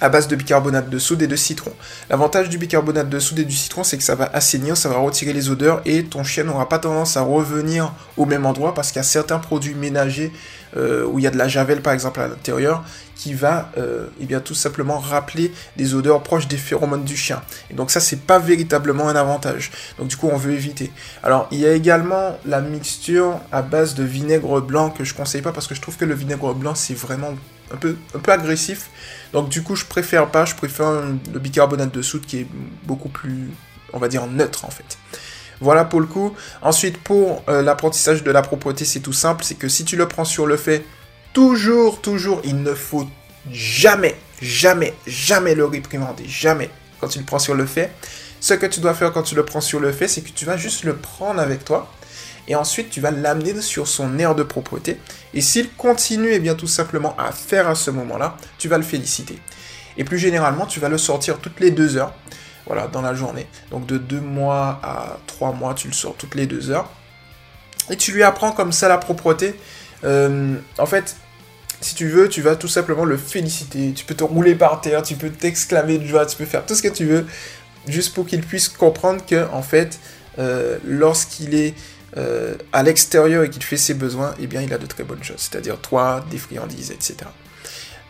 à 0.00 0.08
base 0.08 0.28
de 0.28 0.36
bicarbonate 0.36 0.90
de 0.90 0.98
soude 0.98 1.22
et 1.22 1.26
de 1.26 1.36
citron. 1.36 1.72
L'avantage 2.10 2.48
du 2.48 2.58
bicarbonate 2.58 3.08
de 3.08 3.18
soude 3.18 3.38
et 3.38 3.44
du 3.44 3.54
citron, 3.54 3.82
c'est 3.82 3.96
que 3.96 4.02
ça 4.02 4.14
va 4.14 4.30
assainir, 4.32 4.76
ça 4.76 4.88
va 4.88 4.98
retirer 4.98 5.32
les 5.32 5.48
odeurs 5.48 5.80
et 5.86 6.04
ton 6.04 6.22
chien 6.22 6.44
n'aura 6.44 6.68
pas 6.68 6.78
tendance 6.78 7.16
à 7.16 7.22
revenir 7.22 7.92
au 8.16 8.26
même 8.26 8.44
endroit 8.44 8.74
parce 8.74 8.88
qu'il 8.88 8.98
y 8.98 9.00
a 9.00 9.04
certains 9.04 9.38
produits 9.38 9.74
ménagers 9.74 10.32
euh, 10.76 11.06
où 11.06 11.18
il 11.18 11.22
y 11.22 11.26
a 11.26 11.30
de 11.30 11.38
la 11.38 11.48
javel 11.48 11.80
par 11.80 11.94
exemple 11.94 12.20
à 12.20 12.28
l'intérieur 12.28 12.84
qui 13.14 13.32
va 13.32 13.70
euh, 13.78 14.08
eh 14.20 14.26
bien 14.26 14.40
tout 14.40 14.54
simplement 14.54 14.98
rappeler 14.98 15.50
des 15.76 15.94
odeurs 15.94 16.22
proches 16.22 16.48
des 16.48 16.58
phéromones 16.58 17.04
du 17.04 17.16
chien. 17.16 17.40
Et 17.70 17.74
donc 17.74 17.90
ça 17.90 18.00
c'est 18.00 18.20
pas 18.20 18.38
véritablement 18.38 19.08
un 19.08 19.16
avantage. 19.16 19.70
Donc 19.98 20.08
du 20.08 20.16
coup 20.16 20.28
on 20.30 20.36
veut 20.36 20.52
éviter. 20.52 20.92
Alors 21.22 21.48
il 21.50 21.58
y 21.58 21.66
a 21.66 21.72
également 21.72 22.36
la 22.44 22.60
mixture 22.60 23.40
à 23.52 23.62
base 23.62 23.94
de 23.94 24.04
vinaigre 24.04 24.60
blanc 24.60 24.90
que 24.90 25.04
je 25.04 25.14
conseille 25.14 25.40
pas 25.40 25.52
parce 25.52 25.66
que 25.66 25.74
je 25.74 25.80
trouve 25.80 25.96
que 25.96 26.04
le 26.04 26.14
vinaigre 26.14 26.52
blanc 26.54 26.74
c'est 26.74 26.94
vraiment 26.94 27.34
un 27.72 27.76
peu 27.76 27.96
agressif. 28.30 28.90
Donc 29.36 29.50
du 29.50 29.62
coup 29.62 29.76
je 29.76 29.84
préfère 29.84 30.30
pas, 30.30 30.46
je 30.46 30.54
préfère 30.54 30.90
le 30.90 31.38
bicarbonate 31.38 31.92
de 31.92 32.00
soude 32.00 32.24
qui 32.24 32.38
est 32.38 32.46
beaucoup 32.84 33.10
plus, 33.10 33.50
on 33.92 33.98
va 33.98 34.08
dire, 34.08 34.26
neutre 34.26 34.64
en 34.64 34.70
fait. 34.70 34.96
Voilà 35.60 35.84
pour 35.84 36.00
le 36.00 36.06
coup. 36.06 36.34
Ensuite, 36.62 36.96
pour 36.96 37.42
euh, 37.50 37.60
l'apprentissage 37.60 38.22
de 38.22 38.30
la 38.30 38.40
propreté, 38.40 38.86
c'est 38.86 39.00
tout 39.00 39.12
simple. 39.12 39.44
C'est 39.44 39.56
que 39.56 39.68
si 39.68 39.84
tu 39.84 39.94
le 39.94 40.08
prends 40.08 40.24
sur 40.24 40.46
le 40.46 40.56
fait, 40.56 40.86
toujours, 41.34 42.00
toujours, 42.00 42.40
il 42.44 42.62
ne 42.62 42.72
faut 42.72 43.06
jamais, 43.50 44.16
jamais, 44.40 44.94
jamais 45.06 45.54
le 45.54 45.66
réprimander, 45.66 46.24
jamais, 46.26 46.70
quand 46.98 47.08
tu 47.08 47.18
le 47.18 47.26
prends 47.26 47.38
sur 47.38 47.54
le 47.54 47.66
fait. 47.66 47.92
Ce 48.40 48.54
que 48.54 48.64
tu 48.64 48.80
dois 48.80 48.94
faire 48.94 49.12
quand 49.12 49.22
tu 49.22 49.34
le 49.34 49.44
prends 49.44 49.60
sur 49.60 49.80
le 49.80 49.92
fait, 49.92 50.08
c'est 50.08 50.22
que 50.22 50.30
tu 50.30 50.46
vas 50.46 50.56
juste 50.56 50.84
le 50.84 50.96
prendre 50.96 51.40
avec 51.40 51.62
toi, 51.62 51.92
et 52.48 52.54
ensuite 52.54 52.90
tu 52.90 53.00
vas 53.00 53.10
l'amener 53.10 53.60
sur 53.60 53.88
son 53.88 54.18
air 54.18 54.34
de 54.34 54.42
propreté. 54.42 54.98
Et 55.34 55.40
s'il 55.40 55.70
continue, 55.72 56.30
eh 56.32 56.38
bien 56.38 56.54
tout 56.54 56.66
simplement 56.66 57.16
à 57.18 57.32
faire 57.32 57.68
à 57.68 57.74
ce 57.74 57.90
moment-là, 57.90 58.36
tu 58.58 58.68
vas 58.68 58.78
le 58.78 58.84
féliciter. 58.84 59.38
Et 59.96 60.04
plus 60.04 60.18
généralement, 60.18 60.66
tu 60.66 60.80
vas 60.80 60.88
le 60.88 60.98
sortir 60.98 61.38
toutes 61.38 61.60
les 61.60 61.70
deux 61.70 61.96
heures, 61.96 62.14
voilà, 62.66 62.86
dans 62.86 63.02
la 63.02 63.14
journée. 63.14 63.46
Donc 63.70 63.86
de 63.86 63.98
deux 63.98 64.20
mois 64.20 64.80
à 64.82 65.18
trois 65.26 65.52
mois, 65.52 65.74
tu 65.74 65.88
le 65.88 65.94
sors 65.94 66.14
toutes 66.16 66.34
les 66.34 66.46
deux 66.46 66.70
heures. 66.70 66.90
Et 67.90 67.96
tu 67.96 68.12
lui 68.12 68.22
apprends 68.22 68.52
comme 68.52 68.72
ça 68.72 68.88
la 68.88 68.98
propreté. 68.98 69.54
Euh, 70.04 70.56
en 70.78 70.86
fait, 70.86 71.16
si 71.80 71.94
tu 71.94 72.08
veux, 72.08 72.28
tu 72.28 72.42
vas 72.42 72.56
tout 72.56 72.68
simplement 72.68 73.04
le 73.04 73.16
féliciter. 73.16 73.92
Tu 73.94 74.04
peux 74.04 74.14
te 74.14 74.24
rouler 74.24 74.54
par 74.54 74.80
terre, 74.80 75.02
tu 75.02 75.14
peux 75.14 75.30
t'exclamer 75.30 75.98
de 75.98 76.06
joie, 76.06 76.26
tu 76.26 76.36
peux 76.36 76.44
faire 76.44 76.64
tout 76.66 76.74
ce 76.74 76.82
que 76.82 76.88
tu 76.88 77.04
veux, 77.04 77.26
juste 77.86 78.14
pour 78.14 78.26
qu'il 78.26 78.40
puisse 78.40 78.68
comprendre 78.68 79.24
que, 79.24 79.48
en 79.52 79.62
fait, 79.62 79.98
euh, 80.38 80.78
lorsqu'il 80.84 81.54
est 81.54 81.74
euh, 82.16 82.54
à 82.72 82.82
l'extérieur 82.82 83.44
et 83.44 83.50
qu'il 83.50 83.62
fait 83.62 83.76
ses 83.76 83.94
besoins, 83.94 84.34
eh 84.40 84.46
bien 84.46 84.62
il 84.62 84.72
a 84.72 84.78
de 84.78 84.86
très 84.86 85.04
bonnes 85.04 85.22
choses, 85.22 85.36
c'est-à-dire 85.38 85.78
toi, 85.78 86.24
des 86.30 86.38
friandises, 86.38 86.90
etc. 86.90 87.16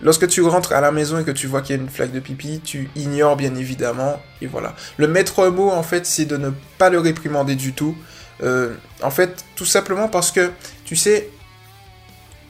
Lorsque 0.01 0.29
tu 0.29 0.43
rentres 0.43 0.73
à 0.73 0.81
la 0.81 0.93
maison 0.93 1.19
et 1.19 1.25
que 1.25 1.31
tu 1.31 1.47
vois 1.47 1.63
qu'il 1.63 1.75
y 1.75 1.79
a 1.79 1.83
une 1.83 1.89
flaque 1.89 2.13
de 2.13 2.21
pipi, 2.21 2.61
tu 2.63 2.91
ignores 2.97 3.37
bien 3.37 3.55
évidemment, 3.55 4.23
et 4.43 4.47
voilà. 4.47 4.77
Le 4.99 5.09
maître 5.09 5.49
mot, 5.49 5.71
en 5.71 5.83
fait, 5.83 6.05
c'est 6.05 6.27
de 6.27 6.37
ne 6.37 6.51
pas 6.79 6.91
le 6.91 7.01
réprimander 7.01 7.55
du 7.57 7.73
tout. 7.73 7.97
Euh, 8.43 8.75
en 9.03 9.11
fait, 9.11 9.45
tout 9.55 9.65
simplement 9.65 10.09
parce 10.09 10.31
que, 10.31 10.51
tu 10.85 10.97
sais, 10.97 11.31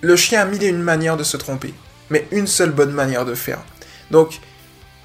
le 0.00 0.16
chien 0.16 0.42
a 0.42 0.44
mille 0.44 0.62
et 0.64 0.68
une 0.68 0.82
manières 0.82 1.16
de 1.16 1.22
se 1.22 1.36
tromper, 1.36 1.72
mais 2.10 2.26
une 2.32 2.48
seule 2.48 2.72
bonne 2.72 2.92
manière 2.92 3.24
de 3.24 3.34
faire. 3.34 3.60
Donc, 4.10 4.40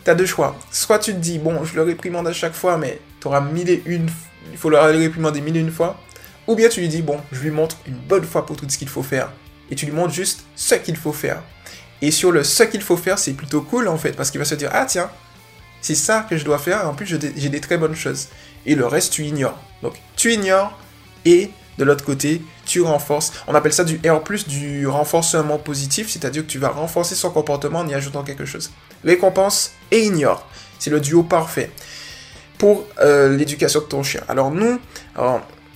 tu 0.03 0.09
as 0.09 0.15
deux 0.15 0.25
choix. 0.25 0.57
Soit 0.71 0.99
tu 0.99 1.13
te 1.13 1.19
dis, 1.19 1.37
bon, 1.37 1.63
je 1.63 1.75
le 1.75 1.83
réprimande 1.83 2.27
à 2.27 2.33
chaque 2.33 2.53
fois, 2.53 2.77
mais 2.77 2.99
tu 3.19 3.27
auras 3.27 3.41
mille 3.41 3.69
et 3.69 3.83
une, 3.85 4.09
il 4.51 4.57
faut 4.57 4.69
le 4.69 4.79
réprimander 4.79 5.41
mille 5.41 5.57
et 5.57 5.61
une 5.61 5.71
fois. 5.71 5.99
Ou 6.47 6.55
bien 6.55 6.69
tu 6.69 6.81
lui 6.81 6.87
dis, 6.87 7.01
bon, 7.01 7.19
je 7.31 7.41
lui 7.41 7.51
montre 7.51 7.77
une 7.85 7.95
bonne 7.95 8.25
fois 8.25 8.45
pour 8.45 8.55
tout 8.55 8.65
ce 8.67 8.77
qu'il 8.77 8.89
faut 8.89 9.03
faire. 9.03 9.31
Et 9.69 9.75
tu 9.75 9.85
lui 9.85 9.93
montres 9.93 10.13
juste 10.13 10.43
ce 10.55 10.75
qu'il 10.75 10.97
faut 10.97 11.13
faire. 11.13 11.41
Et 12.01 12.11
sur 12.11 12.31
le 12.31 12.43
ce 12.43 12.63
qu'il 12.63 12.81
faut 12.81 12.97
faire, 12.97 13.19
c'est 13.19 13.33
plutôt 13.33 13.61
cool 13.61 13.87
en 13.87 13.97
fait, 13.97 14.13
parce 14.13 14.31
qu'il 14.31 14.39
va 14.39 14.45
se 14.45 14.55
dire, 14.55 14.69
ah 14.73 14.85
tiens, 14.85 15.09
c'est 15.81 15.95
ça 15.95 16.25
que 16.29 16.37
je 16.37 16.43
dois 16.43 16.57
faire, 16.57 16.81
et 16.81 16.85
en 16.85 16.93
plus 16.93 17.05
j'ai 17.05 17.49
des, 17.49 17.61
très 17.61 17.77
bonnes 17.77 17.95
choses. 17.95 18.27
Et 18.65 18.75
le 18.75 18.85
reste, 18.85 19.13
tu 19.13 19.25
ignores. 19.25 19.59
Donc 19.83 19.93
tu 20.15 20.33
ignores, 20.33 20.77
et 21.25 21.51
de 21.77 21.83
l'autre 21.83 22.03
côté, 22.03 22.41
tu 22.65 22.81
renforces. 22.81 23.31
On 23.47 23.55
appelle 23.55 23.73
ça 23.73 23.83
du 23.83 23.99
R+, 24.07 24.21
du 24.47 24.87
renforcement 24.87 25.57
positif, 25.57 26.09
c'est-à-dire 26.09 26.43
que 26.43 26.51
tu 26.51 26.59
vas 26.59 26.69
renforcer 26.69 27.15
son 27.15 27.31
comportement 27.31 27.79
en 27.79 27.87
y 27.87 27.93
ajoutant 27.93 28.23
quelque 28.23 28.45
chose. 28.45 28.71
Récompense 29.03 29.71
et 29.91 30.03
ignore. 30.03 30.47
C'est 30.79 30.89
le 30.89 30.99
duo 30.99 31.23
parfait 31.23 31.71
pour 32.57 32.85
euh, 32.99 33.35
l'éducation 33.35 33.79
de 33.79 33.85
ton 33.85 34.03
chien. 34.03 34.21
Alors 34.27 34.51
nous, 34.51 34.79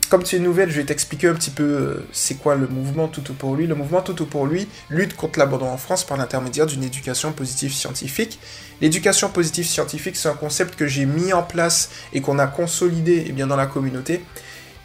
comme 0.09 0.23
tu 0.23 0.35
es 0.35 0.39
nouvelle, 0.39 0.69
je 0.69 0.77
vais 0.77 0.85
t'expliquer 0.85 1.27
un 1.27 1.33
petit 1.33 1.51
peu 1.51 1.63
euh, 1.63 2.07
c'est 2.11 2.35
quoi 2.35 2.55
le 2.55 2.67
mouvement 2.67 3.07
Toutou 3.07 3.33
pour 3.33 3.55
lui. 3.55 3.67
Le 3.67 3.75
mouvement 3.75 4.01
Toutou 4.01 4.25
pour 4.25 4.45
lui 4.45 4.67
lutte 4.89 5.15
contre 5.15 5.39
l'abandon 5.39 5.67
en 5.67 5.77
France 5.77 6.03
par 6.03 6.17
l'intermédiaire 6.17 6.65
d'une 6.65 6.83
éducation 6.83 7.31
positive 7.31 7.73
scientifique. 7.73 8.39
L'éducation 8.81 9.29
positive 9.29 9.65
scientifique, 9.65 10.15
c'est 10.15 10.29
un 10.29 10.33
concept 10.33 10.75
que 10.75 10.87
j'ai 10.87 11.05
mis 11.05 11.33
en 11.33 11.43
place 11.43 11.89
et 12.13 12.21
qu'on 12.21 12.39
a 12.39 12.47
consolidé 12.47 13.25
eh 13.27 13.31
bien, 13.31 13.47
dans 13.47 13.55
la 13.55 13.67
communauté 13.67 14.21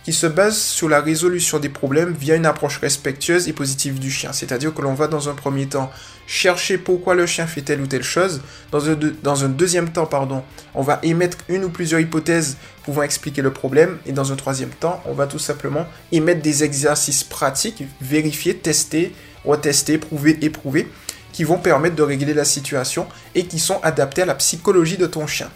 qui 0.05 0.13
se 0.13 0.27
base 0.27 0.57
sur 0.57 0.89
la 0.89 1.01
résolution 1.01 1.59
des 1.59 1.69
problèmes 1.69 2.15
via 2.15 2.35
une 2.35 2.47
approche 2.47 2.79
respectueuse 2.79 3.49
et 3.49 3.53
positive 3.53 3.99
du 3.99 4.11
chien. 4.11 4.33
C'est-à-dire 4.33 4.73
que 4.73 4.81
l'on 4.81 4.95
va 4.95 5.09
dans 5.09 5.29
un 5.29 5.35
premier 5.35 5.67
temps 5.67 5.91
chercher 6.31 6.79
pourquoi 6.79 7.17
le 7.17 7.27
chien 7.27 7.49
fait 7.49 7.61
telle 7.61 7.81
ou 7.81 7.89
telle 7.89 8.05
chose. 8.05 8.41
Dans 8.71 9.45
un, 9.45 9.49
deuxième 9.49 9.91
temps, 9.91 10.07
pardon, 10.07 10.45
on 10.75 10.83
va 10.83 11.01
émettre 11.03 11.39
une 11.49 11.65
ou 11.65 11.71
plusieurs 11.71 11.99
hypothèses 11.99 12.57
pouvant 12.85 13.03
expliquer 13.03 13.43
le 13.43 13.53
problème. 13.53 13.99
Et 14.07 14.13
dans 14.13 14.33
un 14.33 14.37
troisième 14.37 14.71
temps, 14.71 15.03
on 15.07 15.13
va 15.13 15.27
tout 15.27 15.41
simplement 15.41 15.89
émettre 16.13 16.41
des 16.41 16.63
exercices 16.63 17.25
pratiques, 17.25 17.83
vérifier, 18.01 18.57
tester, 18.57 19.13
retester, 19.45 19.99
prouver, 19.99 20.39
éprouver, 20.41 20.89
qui 21.33 21.43
vont 21.43 21.59
permettre 21.59 21.97
de 21.97 22.03
régler 22.05 22.33
la 22.33 22.45
situation 22.45 23.09
et 23.35 23.47
qui 23.47 23.59
sont 23.59 23.81
adaptés 23.83 24.23
à 24.23 24.27
la 24.27 24.37
psychologie 24.37 24.99
de 24.99 25.07
ton 25.07 25.27
chien. 25.27 25.51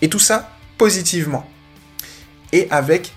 Et 0.00 0.08
tout 0.08 0.20
ça 0.20 0.50
positivement. 0.78 1.44
Et 2.52 2.68
avec 2.70 3.12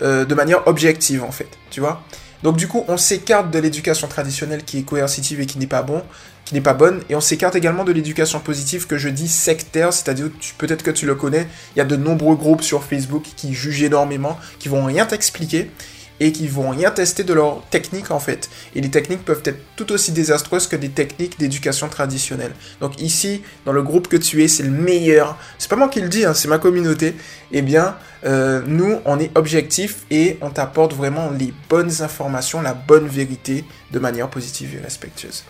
euh, 0.00 0.24
de 0.24 0.34
manière 0.36 0.64
objective 0.68 1.24
en 1.24 1.32
fait, 1.32 1.48
tu 1.70 1.80
vois. 1.80 2.04
Donc 2.46 2.56
du 2.56 2.68
coup, 2.68 2.84
on 2.86 2.96
s'écarte 2.96 3.50
de 3.50 3.58
l'éducation 3.58 4.06
traditionnelle 4.06 4.62
qui 4.62 4.78
est 4.78 4.82
coercitive 4.82 5.40
et 5.40 5.46
qui 5.46 5.58
n'est 5.58 5.66
pas 5.66 5.82
bon, 5.82 6.04
qui 6.44 6.54
n'est 6.54 6.60
pas 6.60 6.74
bonne, 6.74 7.02
et 7.10 7.16
on 7.16 7.20
s'écarte 7.20 7.56
également 7.56 7.82
de 7.82 7.90
l'éducation 7.90 8.38
positive 8.38 8.86
que 8.86 8.98
je 8.98 9.08
dis 9.08 9.26
sectaire, 9.26 9.92
c'est-à-dire 9.92 10.28
peut-être 10.56 10.84
que 10.84 10.92
tu 10.92 11.06
le 11.06 11.16
connais, 11.16 11.48
il 11.74 11.80
y 11.80 11.82
a 11.82 11.84
de 11.84 11.96
nombreux 11.96 12.36
groupes 12.36 12.62
sur 12.62 12.84
Facebook 12.84 13.24
qui 13.34 13.52
jugent 13.52 13.82
énormément, 13.82 14.38
qui 14.60 14.68
vont 14.68 14.84
rien 14.84 15.06
t'expliquer 15.06 15.72
et 16.20 16.32
qui 16.32 16.48
vont 16.48 16.70
rien 16.70 16.90
tester 16.90 17.24
de 17.24 17.32
leur 17.32 17.62
technique 17.70 18.10
en 18.10 18.20
fait. 18.20 18.48
Et 18.74 18.80
les 18.80 18.90
techniques 18.90 19.24
peuvent 19.24 19.42
être 19.44 19.60
tout 19.76 19.92
aussi 19.92 20.12
désastreuses 20.12 20.66
que 20.66 20.76
des 20.76 20.88
techniques 20.88 21.38
d'éducation 21.38 21.88
traditionnelle. 21.88 22.52
Donc 22.80 23.00
ici, 23.00 23.42
dans 23.64 23.72
le 23.72 23.82
groupe 23.82 24.08
que 24.08 24.16
tu 24.16 24.42
es, 24.42 24.48
c'est 24.48 24.62
le 24.62 24.70
meilleur. 24.70 25.38
C'est 25.58 25.68
pas 25.68 25.76
moi 25.76 25.88
qui 25.88 26.00
le 26.00 26.08
dis, 26.08 26.24
hein, 26.24 26.34
c'est 26.34 26.48
ma 26.48 26.58
communauté. 26.58 27.14
Eh 27.52 27.62
bien, 27.62 27.96
euh, 28.24 28.62
nous, 28.66 28.98
on 29.04 29.18
est 29.20 29.30
objectif 29.36 30.04
et 30.10 30.38
on 30.40 30.50
t'apporte 30.50 30.94
vraiment 30.94 31.30
les 31.30 31.52
bonnes 31.68 32.02
informations, 32.02 32.60
la 32.62 32.74
bonne 32.74 33.06
vérité 33.06 33.64
de 33.92 33.98
manière 33.98 34.28
positive 34.28 34.76
et 34.76 34.82
respectueuse. 34.82 35.44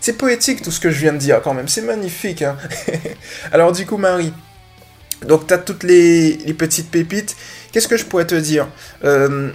C'est 0.00 0.14
poétique 0.14 0.62
tout 0.62 0.70
ce 0.70 0.80
que 0.80 0.90
je 0.90 0.98
viens 1.00 1.12
de 1.12 1.18
dire 1.18 1.42
quand 1.42 1.54
même, 1.54 1.68
c'est 1.68 1.82
magnifique. 1.82 2.42
Hein 2.42 2.56
Alors 3.52 3.72
du 3.72 3.84
coup, 3.84 3.98
Marie, 3.98 4.32
donc 5.26 5.46
tu 5.46 5.54
as 5.54 5.58
toutes 5.58 5.82
les, 5.82 6.38
petites 6.56 6.90
pépites. 6.90 7.36
Qu'est-ce 7.72 7.88
que 7.88 7.96
je 7.96 8.04
pourrais 8.04 8.26
te 8.26 8.34
dire? 8.34 8.68
Euh, 9.04 9.50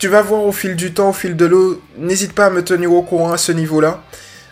tu 0.00 0.08
vas 0.08 0.22
voir 0.22 0.42
au 0.42 0.50
fil 0.50 0.76
du 0.76 0.94
temps, 0.94 1.10
au 1.10 1.12
fil 1.12 1.36
de 1.36 1.44
l'eau. 1.44 1.80
N'hésite 1.98 2.32
pas 2.32 2.46
à 2.46 2.50
me 2.50 2.64
tenir 2.64 2.90
au 2.90 3.02
courant 3.02 3.32
à 3.32 3.38
ce 3.38 3.52
niveau-là. 3.52 4.02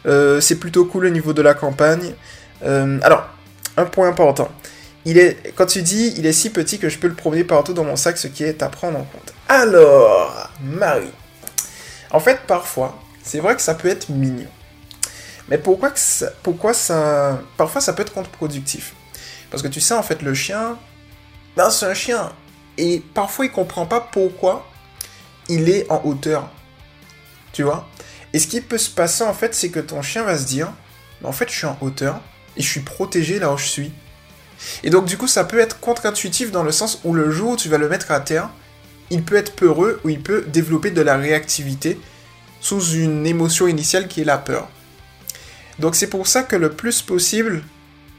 Euh, 0.06 0.40
c'est 0.42 0.56
plutôt 0.56 0.84
cool 0.84 1.06
au 1.06 1.08
niveau 1.08 1.32
de 1.32 1.40
la 1.40 1.54
campagne. 1.54 2.14
Euh, 2.62 3.00
alors, 3.02 3.26
un 3.78 3.86
point 3.86 4.08
important. 4.08 4.50
Il 5.06 5.16
est, 5.16 5.54
quand 5.56 5.64
tu 5.64 5.80
dis 5.80 6.12
il 6.18 6.26
est 6.26 6.34
si 6.34 6.50
petit 6.50 6.78
que 6.78 6.90
je 6.90 6.98
peux 6.98 7.08
le 7.08 7.14
promener 7.14 7.44
partout 7.44 7.72
dans 7.72 7.84
mon 7.84 7.96
sac, 7.96 8.18
ce 8.18 8.28
qui 8.28 8.44
est 8.44 8.62
à 8.62 8.68
prendre 8.68 8.98
en 8.98 9.04
compte. 9.04 9.32
Alors, 9.48 10.50
Marie. 10.62 11.12
En 12.10 12.20
fait, 12.20 12.40
parfois, 12.46 12.98
c'est 13.22 13.40
vrai 13.40 13.56
que 13.56 13.62
ça 13.62 13.74
peut 13.74 13.88
être 13.88 14.10
mignon. 14.10 14.48
Mais 15.48 15.56
pourquoi, 15.56 15.92
ça, 15.94 16.30
pourquoi 16.42 16.74
ça. 16.74 17.40
Parfois, 17.56 17.80
ça 17.80 17.94
peut 17.94 18.02
être 18.02 18.12
contre-productif? 18.12 18.92
Parce 19.50 19.62
que 19.62 19.68
tu 19.68 19.80
sais, 19.80 19.94
en 19.94 20.02
fait, 20.02 20.20
le 20.20 20.34
chien. 20.34 20.76
Ben, 21.56 21.70
c'est 21.70 21.86
un 21.86 21.94
chien. 21.94 22.32
Et 22.76 23.02
parfois, 23.14 23.46
il 23.46 23.50
comprend 23.50 23.86
pas 23.86 24.00
pourquoi 24.12 24.66
il 25.48 25.68
est 25.68 25.90
en 25.90 26.02
hauteur. 26.04 26.50
Tu 27.52 27.62
vois? 27.62 27.88
Et 28.32 28.38
ce 28.38 28.46
qui 28.46 28.60
peut 28.60 28.78
se 28.78 28.90
passer 28.90 29.24
en 29.24 29.34
fait, 29.34 29.54
c'est 29.54 29.70
que 29.70 29.80
ton 29.80 30.02
chien 30.02 30.22
va 30.22 30.36
se 30.36 30.44
dire, 30.44 30.72
en 31.24 31.32
fait, 31.32 31.48
je 31.50 31.56
suis 31.56 31.66
en 31.66 31.78
hauteur 31.80 32.20
et 32.56 32.62
je 32.62 32.68
suis 32.68 32.80
protégé 32.80 33.38
là 33.38 33.52
où 33.52 33.58
je 33.58 33.66
suis. 33.66 33.92
Et 34.82 34.90
donc 34.90 35.06
du 35.06 35.16
coup, 35.16 35.26
ça 35.26 35.44
peut 35.44 35.58
être 35.58 35.80
contre-intuitif 35.80 36.50
dans 36.50 36.62
le 36.62 36.72
sens 36.72 37.00
où 37.04 37.14
le 37.14 37.30
jour 37.30 37.52
où 37.52 37.56
tu 37.56 37.68
vas 37.68 37.78
le 37.78 37.88
mettre 37.88 38.10
à 38.10 38.20
terre, 38.20 38.50
il 39.10 39.22
peut 39.22 39.36
être 39.36 39.54
peureux 39.54 40.00
ou 40.04 40.10
il 40.10 40.22
peut 40.22 40.44
développer 40.48 40.90
de 40.90 41.00
la 41.00 41.16
réactivité 41.16 41.98
sous 42.60 42.94
une 42.94 43.26
émotion 43.26 43.66
initiale 43.66 44.08
qui 44.08 44.20
est 44.20 44.24
la 44.24 44.38
peur. 44.38 44.68
Donc 45.78 45.94
c'est 45.94 46.08
pour 46.08 46.26
ça 46.26 46.42
que 46.42 46.56
le 46.56 46.70
plus 46.70 47.02
possible, 47.02 47.62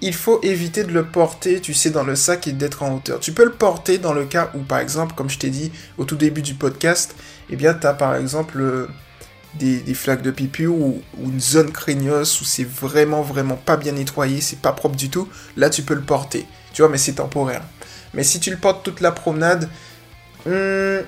il 0.01 0.13
faut 0.13 0.39
éviter 0.43 0.83
de 0.83 0.91
le 0.91 1.05
porter, 1.05 1.59
tu 1.59 1.73
sais, 1.73 1.89
dans 1.89 2.03
le 2.03 2.15
sac 2.15 2.47
et 2.47 2.53
d'être 2.53 2.83
en 2.83 2.95
hauteur. 2.95 3.19
Tu 3.19 3.31
peux 3.31 3.43
le 3.43 3.51
porter 3.51 3.97
dans 3.97 4.13
le 4.13 4.25
cas 4.25 4.51
où, 4.55 4.59
par 4.59 4.79
exemple, 4.79 5.13
comme 5.15 5.29
je 5.29 5.37
t'ai 5.37 5.49
dit 5.49 5.71
au 5.97 6.05
tout 6.05 6.15
début 6.15 6.41
du 6.41 6.53
podcast, 6.53 7.15
eh 7.49 7.55
bien, 7.55 7.73
tu 7.73 7.85
as 7.85 7.93
par 7.93 8.15
exemple 8.15 8.59
euh, 8.61 8.87
des, 9.55 9.93
flaques 9.93 10.21
de 10.21 10.31
pipi 10.31 10.67
ou, 10.67 11.01
une 11.21 11.39
zone 11.39 11.71
craignos 11.71 12.41
où 12.41 12.45
c'est 12.45 12.63
vraiment, 12.63 13.21
vraiment 13.21 13.55
pas 13.55 13.77
bien 13.77 13.91
nettoyé, 13.91 14.41
c'est 14.41 14.59
pas 14.59 14.71
propre 14.71 14.95
du 14.95 15.09
tout. 15.09 15.27
Là, 15.57 15.69
tu 15.69 15.81
peux 15.81 15.95
le 15.95 16.01
porter, 16.01 16.45
tu 16.73 16.81
vois, 16.81 16.89
mais 16.89 16.97
c'est 16.97 17.13
temporaire. 17.13 17.63
Mais 18.13 18.23
si 18.23 18.39
tu 18.39 18.51
le 18.51 18.57
portes 18.57 18.83
toute 18.83 19.01
la 19.01 19.11
promenade, 19.11 19.69
hmm, 20.45 20.99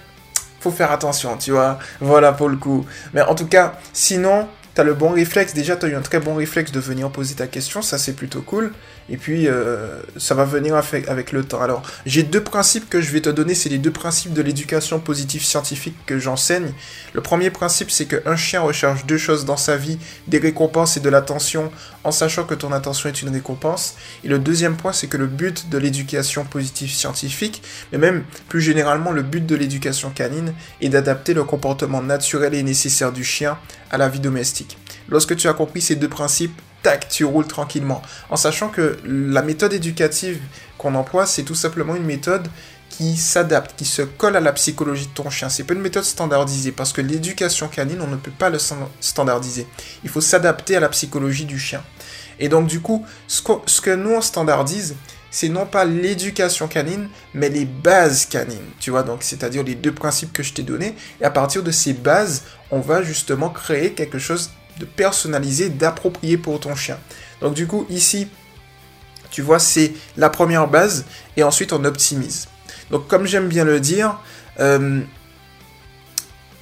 faut 0.60 0.72
faire 0.72 0.92
attention, 0.92 1.38
tu 1.38 1.52
vois. 1.52 1.80
Voilà 2.02 2.34
pour 2.34 2.50
le 2.50 2.58
coup. 2.58 2.86
Mais 3.14 3.22
en 3.22 3.36
tout 3.36 3.48
cas, 3.48 3.80
sinon, 3.94 4.48
T'as 4.82 4.88
le 4.88 4.96
bon 4.96 5.12
réflexe, 5.12 5.54
déjà 5.54 5.76
tu 5.76 5.86
as 5.86 5.90
eu 5.90 5.96
un 5.96 6.02
très 6.02 6.20
bon 6.20 6.34
réflexe 6.34 6.72
de 6.72 6.80
venir 6.80 7.12
poser 7.12 7.36
ta 7.36 7.46
question, 7.46 7.84
ça 7.84 8.00
c'est 8.00 8.14
plutôt 8.14 8.42
cool. 8.42 8.72
Et 9.12 9.18
puis 9.18 9.48
euh, 9.48 10.02
ça 10.18 10.34
va 10.34 10.44
venir 10.44 10.76
avec, 10.76 11.32
le 11.32 11.44
temps. 11.44 11.62
Alors 11.62 11.84
j'ai 12.08 12.24
deux 12.24 12.44
principes 12.44 12.90
que 12.90 13.00
je 13.00 13.12
vais 13.12 13.22
te 13.22 13.30
donner, 13.30 13.54
c'est 13.54 13.70
les 13.70 13.78
deux 13.78 13.92
principes 13.92 14.34
de 14.34 14.42
l'éducation 14.42 15.00
positive 15.00 15.44
scientifique 15.44 15.96
que 16.08 16.18
j'enseigne. 16.18 16.74
Le 17.14 17.22
premier 17.22 17.52
principe 17.52 17.92
c'est 17.92 18.08
qu'un 18.08 18.36
chien 18.36 18.62
recherche 18.62 19.06
deux 19.06 19.20
choses 19.20 19.46
dans 19.46 19.56
sa 19.56 19.78
vie, 19.78 20.00
des 20.28 20.40
récompenses 20.40 20.98
et 20.98 21.00
de 21.00 21.10
l'attention, 21.10 21.72
en 22.04 22.12
sachant 22.12 22.44
que 22.44 22.54
ton 22.54 22.72
attention 22.72 23.10
est 23.10 23.22
une 23.22 23.30
récompense. 23.30 23.96
Et 24.24 24.28
le 24.28 24.40
deuxième 24.40 24.76
point 24.76 24.94
c'est 24.94 25.08
que 25.08 25.18
le 25.18 25.28
but 25.28 25.70
de 25.70 25.78
l'éducation 25.78 26.46
positive 26.46 26.92
scientifique, 26.92 27.64
mais 27.92 27.98
même 27.98 28.24
plus 28.50 28.62
généralement 28.62 29.12
le 29.12 29.24
but 29.24 29.46
de 29.46 29.56
l'éducation 29.56 30.10
canine, 30.10 30.54
est 30.82 30.90
d'adapter 30.90 31.34
le 31.34 31.44
comportement 31.44 32.02
naturel 32.02 32.54
et 32.54 32.64
nécessaire 32.64 33.12
du 33.12 33.24
chien 33.24 33.58
à 33.90 33.98
la 33.98 34.10
vie 34.10 34.20
domestique. 34.20 34.78
Lorsque 35.10 35.36
tu 35.36 35.48
as 35.48 35.54
compris 35.54 35.82
ces 35.82 35.96
deux 35.96 36.10
principes, 36.10 36.60
tac, 36.84 37.10
tu 37.10 37.26
roules 37.26 37.48
tranquillement. 37.48 38.02
En 38.30 38.36
sachant 38.36 38.70
que 38.70 38.98
la 39.06 39.42
méthode 39.42 39.74
éducative 39.74 40.40
qu'on 40.78 40.96
emploie, 40.96 41.26
c'est 41.26 41.44
tout 41.44 41.56
simplement 41.56 41.96
une 41.96 42.06
méthode 42.06 42.48
qui 43.02 43.18
s'adapte, 43.18 43.74
qui 43.76 43.86
se 43.86 44.04
colle 44.04 44.36
à 44.36 44.40
la 44.40 44.54
psychologie 44.54 45.08
de 45.08 45.12
ton 45.12 45.32
chien. 45.32 45.50
C'est 45.50 45.64
pas 45.64 45.74
une 45.74 45.82
méthode 45.82 46.04
standardisée 46.04 46.72
parce 46.72 46.94
que 46.94 47.02
l'éducation 47.02 47.68
canine, 47.68 48.00
on 48.00 48.06
ne 48.06 48.16
peut 48.16 48.30
pas 48.30 48.52
le 48.52 48.60
standardiser. 49.00 49.66
Il 50.04 50.10
faut 50.12 50.22
s'adapter 50.22 50.76
à 50.76 50.80
la 50.80 50.88
psychologie 50.90 51.46
du 51.46 51.58
chien. 51.58 51.84
Et 52.38 52.48
donc 52.48 52.68
du 52.68 52.80
coup, 52.80 53.04
ce 53.28 53.42
que, 53.82 53.96
nous 53.96 54.12
on 54.12 54.22
standardise, 54.22 54.96
c'est 55.32 55.50
non 55.50 55.66
pas 55.66 55.84
l'éducation 55.84 56.68
canine, 56.68 57.10
mais 57.34 57.50
les 57.50 57.66
bases 57.66 58.28
canines. 58.28 58.70
Tu 58.80 58.92
vois, 58.92 59.02
donc 59.02 59.24
c'est-à-dire 59.24 59.64
les 59.64 59.74
deux 59.74 59.94
principes 59.94 60.32
que 60.32 60.44
je 60.44 60.54
t'ai 60.54 60.62
donnés. 60.62 60.96
Et 61.20 61.26
à 61.26 61.32
partir 61.32 61.64
de 61.64 61.72
ces 61.72 61.94
bases, 61.94 62.44
on 62.70 62.82
va 62.82 63.02
justement 63.02 63.50
créer 63.50 63.94
quelque 63.94 64.20
chose 64.20 64.52
de 64.78 64.86
personnalisé, 64.86 65.70
d'approprié 65.70 66.38
pour 66.38 66.60
ton 66.60 66.76
chien. 66.76 67.00
Donc 67.42 67.56
du 67.56 67.66
coup, 67.66 67.88
ici, 67.90 68.28
tu 69.32 69.42
vois, 69.42 69.58
c'est 69.58 69.94
la 70.18 70.30
première 70.30 70.68
base 70.68 71.06
et 71.36 71.42
ensuite 71.42 71.74
on 71.74 71.84
optimise. 71.84 72.48
Donc 72.92 73.08
comme 73.08 73.26
j'aime 73.26 73.48
bien 73.48 73.64
le 73.64 73.80
dire, 73.80 74.20
euh, 74.60 75.02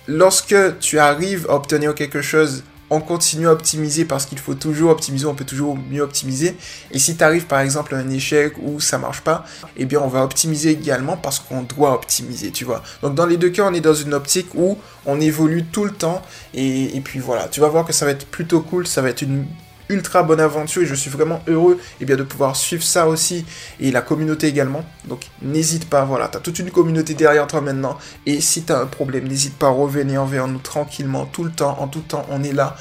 lorsque 0.07 0.55
tu 0.79 0.99
arrives 0.99 1.47
à 1.49 1.55
obtenir 1.55 1.95
quelque 1.95 2.21
chose, 2.21 2.63
on 2.91 3.01
continue 3.01 3.47
à 3.47 3.51
optimiser 3.51 4.05
parce 4.05 4.25
qu'il 4.25 4.39
faut 4.39 4.55
toujours 4.55 4.89
optimiser, 4.89 5.25
on 5.25 5.35
peut 5.35 5.45
toujours 5.45 5.77
mieux 5.77 6.01
optimiser. 6.01 6.55
Et 6.91 6.97
si 6.97 7.15
tu 7.15 7.23
arrives 7.23 7.45
par 7.45 7.59
exemple 7.59 7.93
à 7.93 7.99
un 7.99 8.09
échec 8.09 8.53
où 8.61 8.79
ça 8.79 8.97
marche 8.97 9.21
pas, 9.21 9.45
eh 9.77 9.85
bien 9.85 9.99
on 9.99 10.07
va 10.07 10.23
optimiser 10.23 10.71
également 10.71 11.15
parce 11.17 11.39
qu'on 11.39 11.61
doit 11.61 11.93
optimiser, 11.93 12.51
tu 12.51 12.65
vois. 12.65 12.83
Donc 13.03 13.15
dans 13.15 13.25
les 13.25 13.37
deux 13.37 13.49
cas, 13.49 13.63
on 13.65 13.73
est 13.73 13.81
dans 13.81 13.93
une 13.93 14.13
optique 14.13 14.49
où 14.55 14.77
on 15.05 15.21
évolue 15.21 15.65
tout 15.65 15.85
le 15.85 15.91
temps 15.91 16.21
et 16.53 16.99
puis 17.03 17.19
voilà, 17.19 17.47
tu 17.47 17.59
vas 17.59 17.67
voir 17.67 17.85
que 17.85 17.93
ça 17.93 18.05
va 18.05 18.11
être 18.11 18.25
plutôt 18.25 18.61
cool, 18.61 18.87
ça 18.87 19.01
va 19.01 19.09
être 19.09 19.21
une 19.21 19.45
ultra 19.89 20.23
bonne 20.23 20.39
aventure 20.39 20.83
et 20.83 20.85
je 20.85 20.95
suis 20.95 21.09
vraiment 21.09 21.41
heureux 21.47 21.77
et 21.79 21.95
eh 22.01 22.05
bien, 22.05 22.15
de 22.15 22.23
pouvoir 22.23 22.55
suivre 22.55 22.83
ça 22.83 23.07
aussi 23.07 23.45
et 23.79 23.91
la 23.91 24.01
communauté 24.01 24.47
également. 24.47 24.83
Donc 25.05 25.25
n'hésite 25.41 25.89
pas, 25.89 26.05
voilà, 26.05 26.27
tu 26.27 26.37
as 26.37 26.39
toute 26.39 26.59
une 26.59 26.71
communauté 26.71 27.15
derrière 27.15 27.47
toi 27.47 27.61
maintenant 27.61 27.97
et 28.25 28.39
si 28.39 28.63
tu 28.63 28.71
as 28.71 28.79
un 28.79 28.85
problème, 28.85 29.27
n'hésite 29.27 29.55
pas 29.55 29.67
à 29.67 29.71
revenir 29.71 30.23
vers 30.25 30.47
nous 30.47 30.59
tranquillement, 30.59 31.25
tout 31.25 31.43
le 31.43 31.51
temps, 31.51 31.77
en 31.79 31.87
tout 31.87 32.01
temps, 32.01 32.25
on 32.29 32.43
est 32.43 32.53
là, 32.53 32.75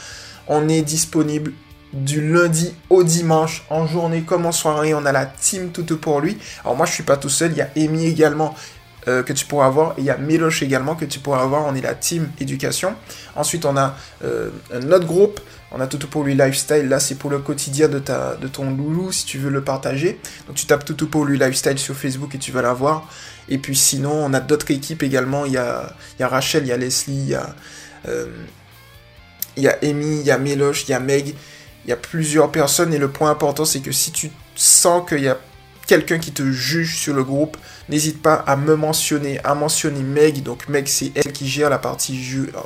on 0.46 0.68
est 0.68 0.82
disponible 0.82 1.52
du 1.92 2.32
lundi 2.32 2.74
au 2.90 3.02
dimanche, 3.02 3.64
en 3.70 3.86
journée 3.86 4.22
comme 4.22 4.44
en 4.44 4.52
soirée, 4.52 4.92
on 4.92 5.06
a 5.06 5.12
la 5.12 5.24
team 5.24 5.70
toute 5.70 5.94
pour 5.94 6.20
lui. 6.20 6.36
Alors 6.62 6.76
moi 6.76 6.86
je 6.86 6.92
suis 6.92 7.02
pas 7.02 7.16
tout 7.16 7.30
seul, 7.30 7.52
il 7.52 7.58
y 7.58 7.62
a 7.62 7.70
Amy 7.76 8.06
également 8.06 8.54
euh, 9.06 9.22
que 9.22 9.32
tu 9.32 9.46
pourras 9.46 9.66
avoir. 9.66 9.94
Il 9.98 10.04
y 10.04 10.10
a 10.10 10.16
Meloche 10.16 10.62
également 10.62 10.96
que 10.96 11.04
tu 11.04 11.20
pourras 11.20 11.42
avoir. 11.42 11.64
On 11.66 11.74
est 11.74 11.80
la 11.80 11.94
team 11.94 12.30
éducation. 12.40 12.94
Ensuite, 13.36 13.64
on 13.64 13.76
a 13.76 13.96
euh, 14.24 14.50
un 14.74 14.90
autre 14.90 15.06
groupe. 15.06 15.40
On 15.70 15.80
a 15.80 15.86
tout 15.86 15.98
pour 16.08 16.24
lui 16.24 16.34
lifestyle. 16.34 16.88
Là, 16.88 16.98
c'est 16.98 17.14
pour 17.14 17.30
le 17.30 17.38
quotidien 17.38 17.88
de, 17.88 17.98
ta, 17.98 18.34
de 18.34 18.48
ton 18.48 18.70
loulou 18.70 19.12
si 19.12 19.24
tu 19.24 19.38
veux 19.38 19.50
le 19.50 19.62
partager. 19.62 20.18
Donc, 20.46 20.56
tu 20.56 20.66
tapes 20.66 20.84
tout 20.84 21.06
pour 21.06 21.24
lui 21.24 21.38
lifestyle 21.38 21.78
sur 21.78 21.94
Facebook 21.94 22.34
et 22.34 22.38
tu 22.38 22.50
vas 22.50 22.62
l'avoir. 22.62 23.08
Et 23.48 23.58
puis, 23.58 23.76
sinon, 23.76 24.12
on 24.12 24.34
a 24.34 24.40
d'autres 24.40 24.70
équipes 24.70 25.02
également. 25.02 25.44
Il 25.44 25.52
y 25.52 25.58
a, 25.58 25.94
Rachel, 26.20 26.64
il 26.64 26.68
y 26.68 26.72
a 26.72 26.76
Leslie, 26.76 27.14
il 27.14 27.28
y 27.28 27.34
a, 27.34 27.54
euh, 28.08 28.26
il 29.56 29.62
y 29.62 29.68
a 29.68 29.78
Amy, 29.82 30.20
il 30.20 30.26
y 30.26 30.30
a 30.30 30.38
Meloche, 30.38 30.84
il 30.88 30.90
y 30.90 30.94
a 30.94 31.00
Meg. 31.00 31.34
Il 31.84 31.90
y 31.90 31.92
a 31.92 31.96
plusieurs 31.96 32.50
personnes. 32.50 32.92
Et 32.92 32.98
le 32.98 33.08
point 33.08 33.30
important, 33.30 33.64
c'est 33.64 33.80
que 33.80 33.92
si 33.92 34.10
tu 34.10 34.30
sens 34.54 35.08
qu'il 35.08 35.20
y 35.20 35.28
a 35.28 35.38
quelqu'un 35.88 36.18
qui 36.18 36.30
te 36.30 36.52
juge 36.52 36.96
sur 36.96 37.14
le 37.14 37.24
groupe, 37.24 37.56
n'hésite 37.88 38.22
pas 38.22 38.34
à 38.34 38.54
me 38.56 38.76
mentionner, 38.76 39.40
à 39.42 39.54
mentionner 39.54 40.02
Meg. 40.02 40.44
Donc 40.44 40.68
Meg, 40.68 40.86
c'est 40.86 41.10
elle 41.16 41.32
qui 41.32 41.48
gère 41.48 41.70
la 41.70 41.78
partie 41.78 42.22
ju 42.22 42.50
un 42.54 42.62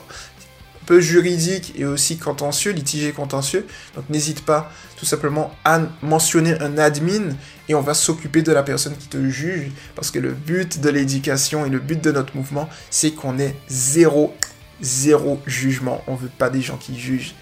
peu 0.85 1.00
juridique 1.00 1.73
et 1.79 1.85
aussi 1.85 2.19
contentieux, 2.19 2.73
litige 2.73 3.05
et 3.05 3.12
contentieux. 3.12 3.67
Donc 3.95 4.11
n'hésite 4.11 4.45
pas 4.45 4.71
tout 4.97 5.07
simplement 5.07 5.55
à 5.64 5.81
mentionner 6.02 6.61
un 6.61 6.76
admin 6.76 7.37
et 7.69 7.75
on 7.76 7.81
va 7.81 7.95
s'occuper 7.95 8.43
de 8.43 8.52
la 8.52 8.64
personne 8.64 8.97
qui 8.97 9.07
te 9.07 9.29
juge. 9.29 9.71
Parce 9.95 10.11
que 10.11 10.19
le 10.19 10.33
but 10.33 10.81
de 10.81 10.91
l'éducation 10.91 11.64
et 11.64 11.71
le 11.71 11.79
but 11.79 12.02
de 12.02 12.11
notre 12.11 12.37
mouvement, 12.37 12.69
c'est 12.91 13.12
qu'on 13.12 13.38
ait 13.38 13.55
zéro, 13.69 14.35
zéro 14.81 15.41
jugement. 15.47 16.02
On 16.09 16.17
veut 16.17 16.31
pas 16.37 16.50
des 16.50 16.61
gens 16.61 16.76
qui 16.76 16.99
jugent. 16.99 17.37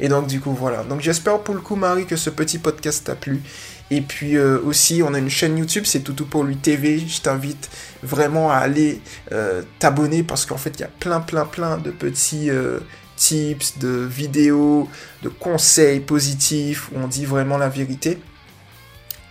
Et 0.00 0.08
donc 0.08 0.26
du 0.26 0.40
coup 0.40 0.52
voilà. 0.52 0.82
Donc 0.84 1.00
j'espère 1.00 1.40
pour 1.40 1.54
le 1.54 1.60
coup 1.60 1.76
Marie 1.76 2.06
que 2.06 2.16
ce 2.16 2.30
petit 2.30 2.58
podcast 2.58 3.04
t'a 3.04 3.14
plu. 3.14 3.42
Et 3.90 4.00
puis 4.00 4.36
euh, 4.36 4.58
aussi, 4.64 5.02
on 5.04 5.14
a 5.14 5.18
une 5.18 5.30
chaîne 5.30 5.56
YouTube, 5.56 5.84
c'est 5.86 6.00
Toutou 6.00 6.26
pour 6.26 6.44
lui 6.44 6.56
TV. 6.56 6.98
Je 6.98 7.20
t'invite 7.20 7.70
vraiment 8.02 8.50
à 8.50 8.56
aller 8.56 9.00
euh, 9.32 9.62
t'abonner 9.78 10.22
parce 10.22 10.44
qu'en 10.44 10.56
fait, 10.56 10.70
il 10.76 10.80
y 10.80 10.84
a 10.84 10.90
plein, 11.00 11.20
plein, 11.20 11.44
plein 11.44 11.78
de 11.78 11.90
petits 11.90 12.50
euh, 12.50 12.80
tips, 13.16 13.78
de 13.78 13.88
vidéos, 13.88 14.88
de 15.22 15.28
conseils 15.28 16.00
positifs 16.00 16.90
où 16.90 16.98
on 16.98 17.06
dit 17.06 17.26
vraiment 17.26 17.58
la 17.58 17.68
vérité. 17.68 18.18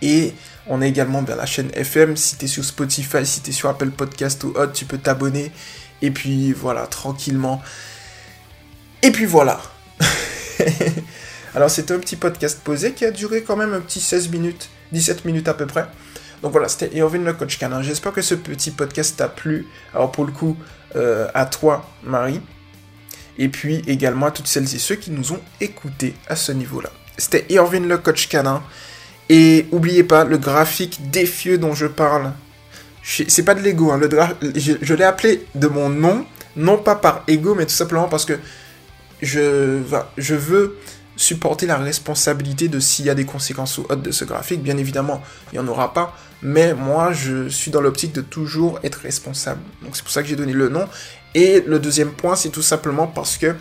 Et 0.02 0.34
on 0.68 0.82
a 0.82 0.88
également 0.88 1.24
la 1.28 1.46
chaîne 1.46 1.70
FM. 1.74 2.16
Si 2.16 2.38
tu 2.38 2.46
es 2.46 2.48
sur 2.48 2.64
Spotify, 2.64 3.26
si 3.26 3.42
tu 3.42 3.50
es 3.50 3.54
sur 3.54 3.70
Apple 3.70 3.92
Podcast 3.92 4.44
ou 4.46 4.50
autre, 4.50 4.72
tu 4.72 4.86
peux 4.86 4.98
t'abonner. 4.98 5.52
Et 6.02 6.12
puis 6.12 6.54
voilà, 6.54 6.88
tranquillement. 6.88 7.62
Et 9.02 9.12
puis 9.12 9.26
voilà. 9.26 9.62
Alors 11.56 11.70
c'était 11.70 11.94
un 11.94 12.00
petit 12.00 12.18
podcast 12.18 12.60
posé 12.62 12.92
qui 12.92 13.06
a 13.06 13.12
duré 13.12 13.42
quand 13.42 13.56
même 13.56 13.74
un 13.74 13.80
petit 13.80 14.02
16 14.02 14.30
minutes, 14.30 14.70
17 14.92 15.24
minutes 15.24 15.48
à 15.48 15.54
peu 15.54 15.66
près. 15.66 15.86
Donc 16.44 16.52
voilà, 16.52 16.68
c'était 16.68 16.94
Irvin 16.98 17.20
le 17.20 17.32
coach 17.32 17.58
canin. 17.58 17.82
J'espère 17.82 18.12
que 18.12 18.22
ce 18.22 18.36
petit 18.36 18.72
podcast 18.72 19.16
t'a 19.16 19.30
plu. 19.30 19.66
Alors 19.94 20.12
pour 20.12 20.26
le 20.26 20.34
coup, 20.34 20.58
euh, 20.98 21.30
à 21.34 21.46
toi, 21.46 21.90
Marie. 22.04 22.42
Et 23.38 23.48
puis 23.48 23.82
également 23.88 24.26
à 24.26 24.32
toutes 24.32 24.48
celles 24.48 24.76
et 24.76 24.80
ceux 24.80 24.96
qui 24.96 25.12
nous 25.12 25.32
ont 25.32 25.40
écoutés 25.62 26.14
à 26.28 26.36
ce 26.36 26.52
niveau-là. 26.52 26.90
C'était 27.18 27.46
Irvin 27.48 27.80
le 27.80 27.98
coach 28.00 28.28
canin. 28.28 28.62
Et 29.30 29.66
oubliez 29.72 30.04
pas, 30.04 30.26
le 30.26 30.38
graphique 30.38 31.10
défieux 31.10 31.58
dont 31.58 31.74
je 31.74 31.88
parle, 31.88 32.34
c'est 33.02 33.44
pas 33.44 33.56
de 33.56 33.62
l'ego, 33.62 33.92
hein, 33.92 34.00
je, 34.56 34.94
l'ai 34.94 35.04
appelé 35.04 35.46
de 35.56 35.68
mon 35.68 35.90
nom, 35.90 36.26
non 36.56 36.78
pas 36.78 36.96
par 36.96 37.24
ego, 37.28 37.56
mais 37.56 37.66
tout 37.66 37.74
simplement 37.74 38.08
parce 38.08 38.26
que 38.26 38.34
je 39.22 39.82
veux 40.36 40.78
supporter 41.16 41.66
la 41.66 41.78
responsabilité 41.78 42.68
de 42.68 42.80
s'il 42.80 43.06
y 43.06 43.10
a 43.10 43.16
des 43.16 43.26
conséquences 43.26 43.78
ou 43.78 43.82
autres 43.82 43.98
de 43.98 44.12
ce 44.12 44.26
graphique. 44.26 44.62
Bien 44.62 44.78
évidemment, 44.78 45.22
il 45.52 45.60
n'y 45.60 45.66
en 45.66 45.68
aura 45.68 45.94
pas. 45.94 46.16
Mais 46.42 46.74
moi, 46.74 47.14
je 47.14 47.48
suis 47.50 47.72
dans 47.72 47.82
l'optique 47.82 48.14
de 48.14 48.22
toujours 48.22 48.80
être 48.84 49.00
responsable. 49.02 49.62
Donc 49.82 49.96
c'est 49.96 50.04
pour 50.04 50.12
ça 50.12 50.22
que 50.22 50.28
j'ai 50.28 50.36
donné 50.36 50.54
le 50.54 50.70
nom. 50.70 50.88
Et 51.34 51.64
le 51.66 51.80
deuxième 51.80 52.12
point, 52.12 52.36
c'est 52.36 52.50
tout 52.50 52.62
simplement 52.62 53.08
parce 53.08 53.38
que 53.38 53.56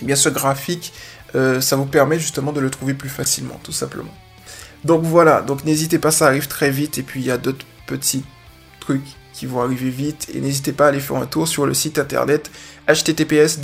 eh 0.00 0.04
bien, 0.04 0.16
ce 0.16 0.28
graphique, 0.28 0.92
euh, 1.34 1.60
ça 1.60 1.76
vous 1.76 1.86
permet 1.86 2.18
justement 2.18 2.52
de 2.52 2.60
le 2.60 2.70
trouver 2.70 2.94
plus 2.94 3.08
facilement, 3.08 3.60
tout 3.62 3.72
simplement. 3.72 4.14
Donc 4.84 5.02
voilà, 5.02 5.42
donc 5.42 5.64
n'hésitez 5.64 5.98
pas, 5.98 6.10
ça 6.10 6.26
arrive 6.26 6.46
très 6.46 6.70
vite. 6.70 6.98
Et 6.98 7.02
puis 7.02 7.20
il 7.20 7.26
y 7.26 7.30
a 7.30 7.38
d'autres 7.38 7.66
petits 7.86 8.24
trucs 8.80 9.16
qui 9.38 9.46
vont 9.46 9.62
arriver 9.62 9.90
vite. 9.90 10.28
Et 10.34 10.40
n'hésitez 10.40 10.72
pas 10.72 10.86
à 10.86 10.88
aller 10.88 11.00
faire 11.00 11.16
un 11.16 11.26
tour 11.26 11.46
sur 11.46 11.64
le 11.64 11.74
site 11.74 11.98
internet 11.98 12.50
https 12.88 13.60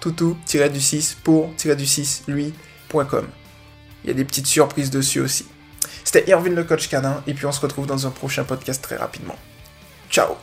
toutou 0.00 0.36
du 0.72 0.80
6 0.80 1.16
pour 1.22 1.52
du 1.54 1.86
6 1.86 2.24
lui.com. 2.26 3.26
Il 4.02 4.08
y 4.08 4.10
a 4.10 4.14
des 4.14 4.24
petites 4.24 4.46
surprises 4.46 4.90
dessus 4.90 5.20
aussi. 5.20 5.46
C'était 6.04 6.28
Irvin 6.30 6.50
le 6.50 6.64
coach 6.64 6.88
canin 6.88 7.22
et 7.26 7.34
puis 7.34 7.46
on 7.46 7.52
se 7.52 7.60
retrouve 7.60 7.86
dans 7.86 8.06
un 8.06 8.10
prochain 8.10 8.44
podcast 8.44 8.82
très 8.82 8.96
rapidement. 8.96 9.36
Ciao 10.10 10.36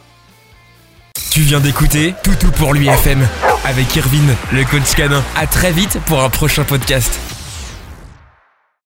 Tu 1.31 1.41
viens 1.41 1.59
d'écouter 1.59 2.13
Toutou 2.23 2.51
pour 2.51 2.73
lui 2.73 2.87
FM 2.87 3.27
avec 3.65 3.93
Irvin 3.95 4.33
le 4.53 4.63
coach 4.63 4.95
canin. 4.95 5.23
À 5.35 5.45
très 5.45 5.71
vite 5.71 5.99
pour 6.05 6.23
un 6.23 6.29
prochain 6.29 6.63
podcast. 6.63 7.36